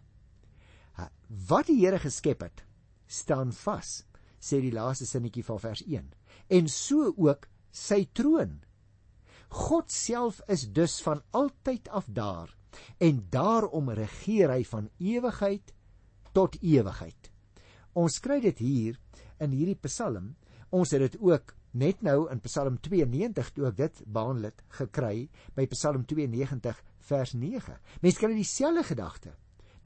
Wat 1.49 1.69
die 1.69 1.79
Here 1.83 2.01
geskep 2.01 2.43
het, 2.47 2.65
staan 3.07 3.53
vas, 3.53 4.03
sê 4.41 4.63
die 4.65 4.73
laaste 4.73 5.07
sinnetjie 5.07 5.45
van 5.45 5.61
vers 5.61 5.85
1. 5.85 6.09
En 6.57 6.71
so 6.73 7.13
ook 7.17 7.47
sy 7.71 8.05
troon. 8.13 8.59
God 9.49 9.91
self 9.93 10.41
is 10.49 10.67
dus 10.77 10.99
van 11.05 11.23
altyd 11.33 11.89
af 11.89 12.09
daar 12.13 12.53
en 13.03 13.23
daarom 13.33 13.91
regeer 13.91 14.53
hy 14.53 14.63
van 14.69 14.91
ewigheid 15.01 15.73
tot 16.37 16.59
ewigheid. 16.61 17.31
Ons 17.99 18.21
kry 18.23 18.39
dit 18.45 18.59
hier 18.63 18.99
in 19.43 19.55
hierdie 19.57 19.79
Psalm. 19.89 20.35
Ons 20.71 20.93
het 20.95 21.07
dit 21.07 21.17
ook 21.25 21.55
net 21.79 22.03
nou 22.05 22.29
in 22.33 22.41
Psalm 22.45 22.79
92 22.85 23.51
toe 23.57 23.69
ek 23.71 23.77
dit 23.81 24.01
behandel 24.07 24.51
het 24.51 24.63
gekry 24.81 25.29
by 25.57 25.67
Psalm 25.73 26.05
92 26.09 26.79
vers 27.09 27.35
9. 27.35 27.77
Mense 28.05 28.21
kry 28.21 28.35
dieselfde 28.37 28.85
gedagte 28.93 29.35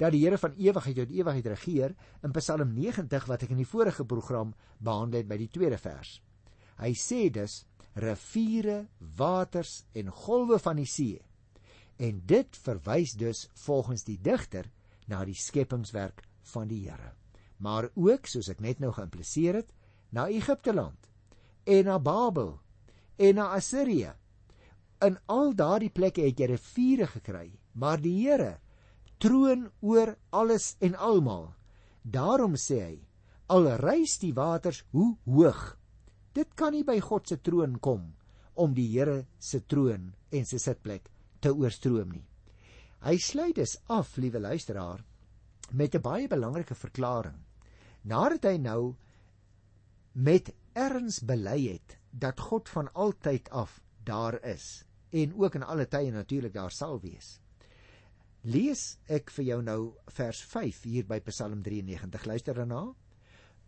dat 0.00 0.14
die 0.14 0.24
Here 0.24 0.38
van 0.40 0.56
ewigheid 0.58 0.98
tot 0.98 1.14
ewigheid 1.14 1.46
regeer 1.52 1.94
in 2.26 2.34
Psalm 2.34 2.74
90 2.74 3.26
wat 3.30 3.44
ek 3.46 3.54
in 3.54 3.62
die 3.62 3.68
vorige 3.68 4.06
program 4.08 4.54
behandel 4.82 5.22
het 5.22 5.30
by 5.30 5.38
die 5.38 5.50
tweede 5.52 5.78
vers. 5.78 6.16
Hy 6.82 6.90
sê 6.98 7.28
dus 7.30 7.60
riviere, 7.94 8.87
waters 8.98 9.83
en 9.92 10.11
golwe 10.11 10.59
van 10.59 10.78
die 10.81 10.88
see. 10.88 11.20
En 11.96 12.22
dit 12.26 12.57
verwys 12.64 13.12
dus 13.20 13.48
volgens 13.64 14.05
die 14.05 14.18
digter 14.20 14.70
na 15.07 15.24
die 15.28 15.37
skepingswerk 15.37 16.22
van 16.55 16.68
die 16.68 16.88
Here. 16.88 17.12
Maar 17.62 17.90
ook, 17.94 18.26
soos 18.26 18.48
ek 18.50 18.61
net 18.61 18.81
nou 18.83 18.90
geïmpliseer 18.92 19.61
het, 19.61 19.70
na 20.11 20.28
Egipte 20.28 20.74
land 20.74 21.09
en 21.64 21.87
na 21.87 21.98
Babel 22.02 22.57
en 23.16 23.35
na 23.38 23.52
Assirië. 23.55 24.12
In 25.02 25.18
al 25.31 25.55
daardie 25.55 25.90
plekke 25.90 26.24
het 26.26 26.40
jy 26.40 26.48
riviere 26.50 27.07
gekry, 27.11 27.48
maar 27.72 28.00
die 28.02 28.14
Here 28.24 28.59
troon 29.22 29.68
oor 29.81 30.16
alles 30.35 30.74
en 30.83 30.96
almal. 30.98 31.52
Daarom 32.02 32.57
sê 32.59 32.81
hy: 32.83 32.96
Al 33.46 33.68
reis 33.78 34.16
die 34.18 34.33
waters 34.35 34.83
hoe 34.90 35.14
hoog, 35.24 35.76
dit 36.34 36.54
kan 36.54 36.72
nie 36.72 36.84
by 36.84 36.98
God 37.00 37.28
se 37.28 37.36
troon 37.36 37.78
kom 37.80 38.12
om 38.54 38.74
die 38.74 38.88
Here 38.92 39.24
se 39.38 39.60
troon 39.60 40.12
en 40.32 40.44
sy 40.48 40.58
sitplek 40.60 41.08
te 41.40 41.52
oorstroom 41.52 42.12
nie. 42.12 42.24
Hy 43.02 43.16
sluit 43.18 43.56
dus 43.58 43.76
af, 43.90 44.16
liewe 44.16 44.40
luisteraar, 44.40 45.02
met 45.72 45.94
'n 45.94 46.02
baie 46.02 46.28
belangrike 46.28 46.74
verklaring. 46.74 47.38
Nadat 48.04 48.44
hy 48.44 48.56
nou 48.58 48.94
met 50.12 50.52
erns 50.74 51.20
bely 51.20 51.72
het 51.72 51.98
dat 52.10 52.40
God 52.40 52.68
van 52.68 52.92
altyd 52.92 53.50
af 53.50 53.80
daar 54.04 54.44
is 54.44 54.84
en 55.10 55.34
ook 55.34 55.54
in 55.54 55.62
alle 55.62 55.86
tye 55.86 56.10
natuurlik 56.10 56.52
daar 56.52 56.70
sal 56.70 57.00
wees. 57.00 57.40
Lees 58.42 58.98
ek 59.06 59.30
vir 59.30 59.44
jou 59.44 59.62
nou 59.62 59.94
vers 60.06 60.42
5 60.42 60.82
hier 60.82 61.04
by 61.06 61.20
Psalm 61.20 61.62
93. 61.62 62.24
Luister 62.26 62.54
daarna. 62.54 62.94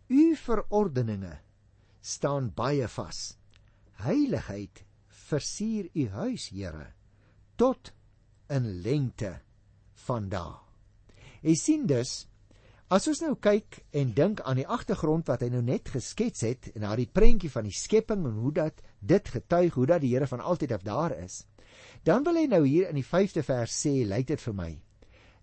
U 0.09 0.35
verordeninge 0.35 1.39
staan 2.05 2.51
baie 2.53 2.87
vas. 2.97 3.21
Heiligheid 4.05 4.83
versier 5.25 5.89
u 5.93 6.07
huis, 6.19 6.49
Here, 6.53 6.91
tot 7.57 7.91
in 8.53 8.69
lengte 8.85 9.39
van 10.05 10.29
dae. 10.29 10.59
Jy 11.45 11.55
sien 11.57 11.85
dus 11.89 12.25
As 12.85 13.07
ons 13.09 13.17
nou 13.23 13.31
kyk 13.41 13.79
en 13.97 14.11
dink 14.13 14.43
aan 14.45 14.59
die 14.59 14.67
agtergrond 14.69 15.25
wat 15.25 15.41
hy 15.41 15.47
nou 15.49 15.63
net 15.65 15.89
geskets 15.89 16.43
het 16.45 16.67
en 16.75 16.83
na 16.85 16.91
die 16.99 17.07
prentjie 17.09 17.49
van 17.49 17.65
die 17.65 17.73
skepping 17.73 18.27
en 18.29 18.35
hoe 18.43 18.51
dat 18.53 18.83
dit 19.01 19.31
getuig 19.33 19.73
hoe 19.73 19.87
dat 19.89 20.03
die 20.03 20.11
Here 20.13 20.27
van 20.29 20.43
altyd 20.43 20.75
af 20.77 20.85
daar 20.85 21.15
is. 21.17 21.41
Dan 22.05 22.23
wil 22.27 22.37
hy 22.37 22.45
nou 22.45 22.61
hier 22.61 22.91
in 22.91 22.99
die 22.99 23.07
5de 23.07 23.41
vers 23.41 23.73
sê, 23.73 24.05
lyk 24.05 24.29
dit 24.29 24.41
vir 24.41 24.53
my, 24.53 24.69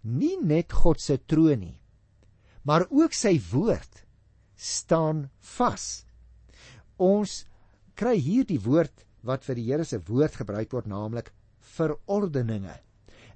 nie 0.06 0.36
net 0.38 0.70
God 0.70 1.02
se 1.02 1.18
troon 1.26 1.64
nie, 1.64 1.76
maar 2.62 2.86
ook 2.94 3.14
sy 3.14 3.34
woord 3.50 4.04
staan 4.54 5.26
vas. 5.56 6.06
Ons 7.02 7.42
kry 7.98 8.14
hier 8.22 8.46
die 8.46 8.60
woord 8.62 9.04
wat 9.26 9.44
vir 9.46 9.58
die 9.58 9.66
Here 9.70 9.84
se 9.86 9.98
woord 10.06 10.38
gebruik 10.42 10.72
word, 10.74 10.86
naamlik 10.90 11.32
verordeninge. 11.74 12.76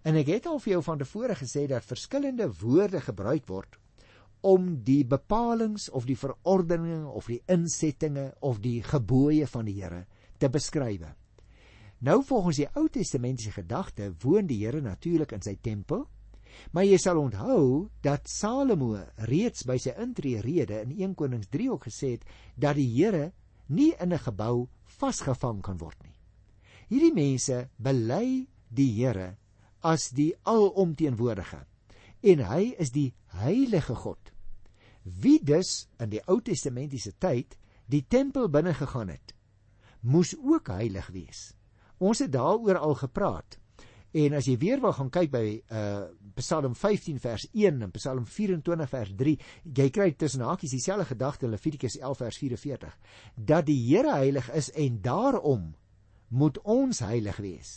En 0.06 0.14
ek 0.18 0.30
het 0.30 0.46
al 0.46 0.60
vir 0.62 0.76
jou 0.76 0.84
van 0.86 1.00
tevore 1.02 1.34
gesê 1.34 1.66
dat 1.70 1.86
verskillende 1.86 2.46
woorde 2.60 3.00
gebruik 3.02 3.46
word 3.50 3.78
om 4.46 4.68
die 4.86 5.02
bepalinge 5.08 5.90
of 5.96 6.06
die 6.06 6.18
verordeninge 6.18 7.08
of 7.10 7.26
die 7.30 7.40
insettinge 7.50 8.28
of 8.46 8.60
die 8.62 8.82
gebooie 8.86 9.48
van 9.50 9.66
die 9.66 9.80
Here 9.80 10.04
te 10.38 10.50
beskryf. 10.52 11.08
Nou 12.06 12.20
volgens 12.28 12.60
die 12.60 12.68
Ou 12.76 12.86
Testamentiese 12.92 13.56
gedagte 13.56 14.12
woon 14.22 14.46
die 14.46 14.60
Here 14.62 14.82
natuurlik 14.84 15.32
in 15.32 15.42
sy 15.42 15.56
tempel, 15.62 16.04
maar 16.70 16.86
jy 16.86 16.98
sal 17.00 17.18
onthou 17.18 17.88
dat 18.04 18.28
Salomo 18.30 18.94
reeds 19.28 19.66
by 19.66 19.76
sy 19.80 19.96
intreerede 20.00 20.84
in 20.84 20.94
1 20.94 21.16
Konings 21.18 21.50
3 21.52 21.72
ook 21.72 21.88
gesê 21.88 22.14
het 22.14 22.28
dat 22.54 22.78
die 22.78 22.88
Here 22.94 23.32
nie 23.68 23.94
in 24.00 24.12
'n 24.12 24.18
gebou 24.18 24.68
vasgevang 24.84 25.62
kan 25.62 25.78
word 25.78 26.02
nie. 26.04 26.14
Hierdie 26.88 27.14
mense 27.14 27.68
bely 27.78 28.46
die 28.68 28.92
Here 28.92 29.36
as 29.82 30.10
die 30.10 30.34
alomteenwoordige 30.44 31.66
en 32.22 32.38
hy 32.38 32.74
is 32.78 32.90
die 32.90 33.14
heilige 33.26 33.94
God 33.94 34.32
wie 35.06 35.38
dus 35.44 35.86
in 36.02 36.10
die 36.10 36.22
Ou 36.26 36.40
Testamentiese 36.42 37.12
tyd 37.22 37.54
die 37.86 38.02
tempel 38.10 38.48
binne 38.50 38.74
gegaan 38.74 39.12
het, 39.14 39.34
moes 40.02 40.34
ook 40.34 40.72
heilig 40.74 41.06
wees. 41.14 41.52
Ons 42.02 42.24
het 42.24 42.32
daaroor 42.34 42.78
al 42.78 42.96
gepraat. 42.98 43.58
En 44.16 44.36
as 44.38 44.46
jy 44.48 44.54
weer 44.60 44.80
wil 44.80 44.94
gaan 44.96 45.10
kyk 45.12 45.32
by 45.32 45.46
uh 45.68 46.06
Psalm 46.36 46.74
15 46.76 47.16
vers 47.20 47.46
1 47.52 47.80
en 47.84 47.92
Psalm 47.94 48.26
24 48.28 48.88
vers 48.92 49.12
3, 49.16 49.32
jy 49.78 49.86
kry 49.92 50.10
tussen 50.20 50.44
hakies 50.44 50.74
dieselfde 50.76 51.06
gedagte 51.08 51.46
in 51.48 51.54
Levitikus 51.54 51.96
11 51.96 52.20
vers 52.20 52.40
44 52.42 52.96
dat 53.36 53.64
die 53.68 53.78
Here 53.86 54.18
heilig 54.18 54.50
is 54.52 54.68
en 54.76 54.98
daarom 55.00 55.70
moet 56.28 56.60
ons 56.64 57.00
heilig 57.00 57.40
wees. 57.40 57.72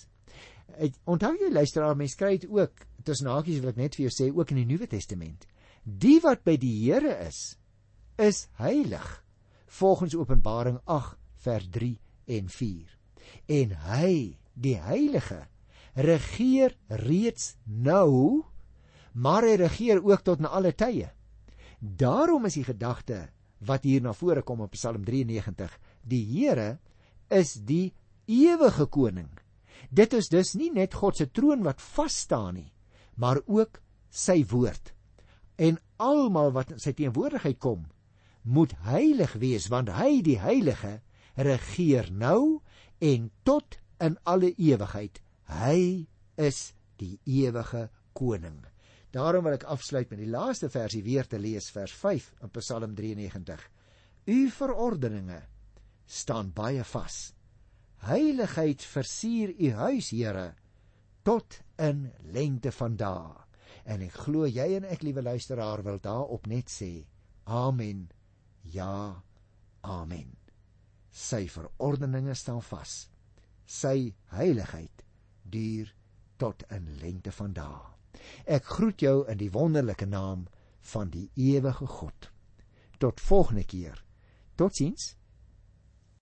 Onthou 1.08 1.34
jy 1.40 1.52
luisteraar, 1.54 1.96
mense 1.98 2.20
kry 2.20 2.36
dit 2.38 2.50
ook 2.52 2.84
tussen 3.08 3.32
hakies 3.32 3.62
wil 3.64 3.72
ek 3.72 3.80
net 3.80 3.96
vir 3.96 4.08
jou 4.08 4.14
sê 4.16 4.30
ook 4.32 4.52
in 4.54 4.62
die 4.62 4.68
Nuwe 4.70 4.88
Testament. 4.92 5.48
Die 5.84 6.20
wat 6.24 6.44
by 6.44 6.58
die 6.60 6.76
Here 6.84 7.16
is, 7.26 7.58
is 8.20 8.48
heilig 8.60 9.08
volgens 9.80 10.16
Openbaring 10.20 10.80
8 10.86 11.16
vers 11.46 11.70
3 11.80 11.94
en 12.36 12.52
4. 12.52 12.98
En 13.60 13.74
hy, 13.88 14.12
die 14.54 14.76
heilige, 14.82 15.44
regeer 16.00 16.76
reeds 16.88 17.56
nou, 17.66 18.44
maar 19.14 19.48
hy 19.48 19.58
regeer 19.60 20.04
ook 20.06 20.24
tot 20.24 20.40
in 20.44 20.50
alle 20.50 20.72
tye. 20.78 21.10
Daarom 21.80 22.48
is 22.48 22.56
die 22.60 22.68
gedagte 22.68 23.28
wat 23.68 23.84
hier 23.84 24.04
na 24.04 24.14
vore 24.16 24.44
kom 24.48 24.64
op 24.64 24.76
Psalm 24.78 25.04
93, 25.08 25.74
die 26.08 26.24
Here 26.24 26.78
is 27.28 27.58
die 27.68 27.92
ewige 28.30 28.88
koning. 28.88 29.30
Dit 29.92 30.14
is 30.14 30.30
dus 30.32 30.54
nie 30.56 30.72
net 30.72 30.96
God 30.96 31.20
se 31.20 31.28
troon 31.28 31.66
wat 31.66 31.82
vas 31.96 32.16
staan 32.26 32.60
nie, 32.62 32.72
maar 33.20 33.42
ook 33.48 33.82
sy 34.10 34.42
woord 34.48 34.94
en 35.60 35.78
almal 36.00 36.54
wat 36.56 36.72
in 36.74 36.82
sy 36.82 36.94
teenwoordigheid 36.96 37.60
kom 37.62 37.84
moet 38.48 38.74
heilig 38.88 39.36
wees 39.42 39.68
want 39.72 39.92
hy 39.94 40.22
die 40.26 40.40
heilige 40.40 41.00
regeer 41.36 42.08
nou 42.12 42.62
en 43.04 43.28
tot 43.48 43.78
in 44.00 44.16
alle 44.24 44.54
ewigheid 44.56 45.20
hy 45.50 46.06
is 46.40 46.74
die 47.02 47.18
ewige 47.26 47.88
koning 48.18 48.62
daarom 49.16 49.48
wil 49.48 49.58
ek 49.58 49.68
afsluit 49.72 50.12
met 50.12 50.22
die 50.22 50.30
laaste 50.30 50.70
versie 50.70 51.04
weer 51.06 51.28
te 51.28 51.40
lees 51.42 51.72
vers 51.74 51.94
5 52.04 52.32
in 52.46 52.54
Psalm 52.60 52.96
93 52.96 53.68
u 54.30 54.40
verordeninge 54.54 55.42
staan 56.06 56.54
baie 56.56 56.86
vas 56.94 57.20
heiligheid 58.10 58.86
versier 58.86 59.54
u 59.58 59.74
huis 59.84 60.14
Here 60.16 60.54
tot 61.28 61.60
in 61.78 62.08
lengte 62.34 62.72
van 62.72 62.96
dae 62.98 63.50
En 63.90 64.04
ek 64.06 64.18
glo 64.26 64.46
jy 64.46 64.68
en 64.78 64.86
ek, 64.86 65.02
liewe 65.06 65.24
luisteraar, 65.26 65.82
wil 65.86 65.98
daarop 66.04 66.46
net 66.48 66.70
sê: 66.70 67.06
Amen. 67.50 68.10
Ja. 68.62 69.24
Amen. 69.82 70.36
Sy 71.10 71.48
verordeninge 71.50 72.36
staan 72.38 72.62
vas. 72.62 73.08
sy 73.70 74.16
heiligheid 74.34 75.04
duur 75.50 75.94
tot 76.38 76.64
in 76.72 76.88
lengte 77.02 77.32
van 77.32 77.54
dae. 77.54 77.80
Ek 78.46 78.66
groet 78.66 79.02
jou 79.02 79.28
in 79.32 79.38
die 79.38 79.52
wonderlike 79.52 80.06
naam 80.06 80.48
van 80.94 81.10
die 81.14 81.30
ewige 81.36 81.88
God. 81.88 82.32
Tot 82.98 83.22
volgende 83.22 83.66
keer. 83.66 84.04
Totsiens. 84.56 85.16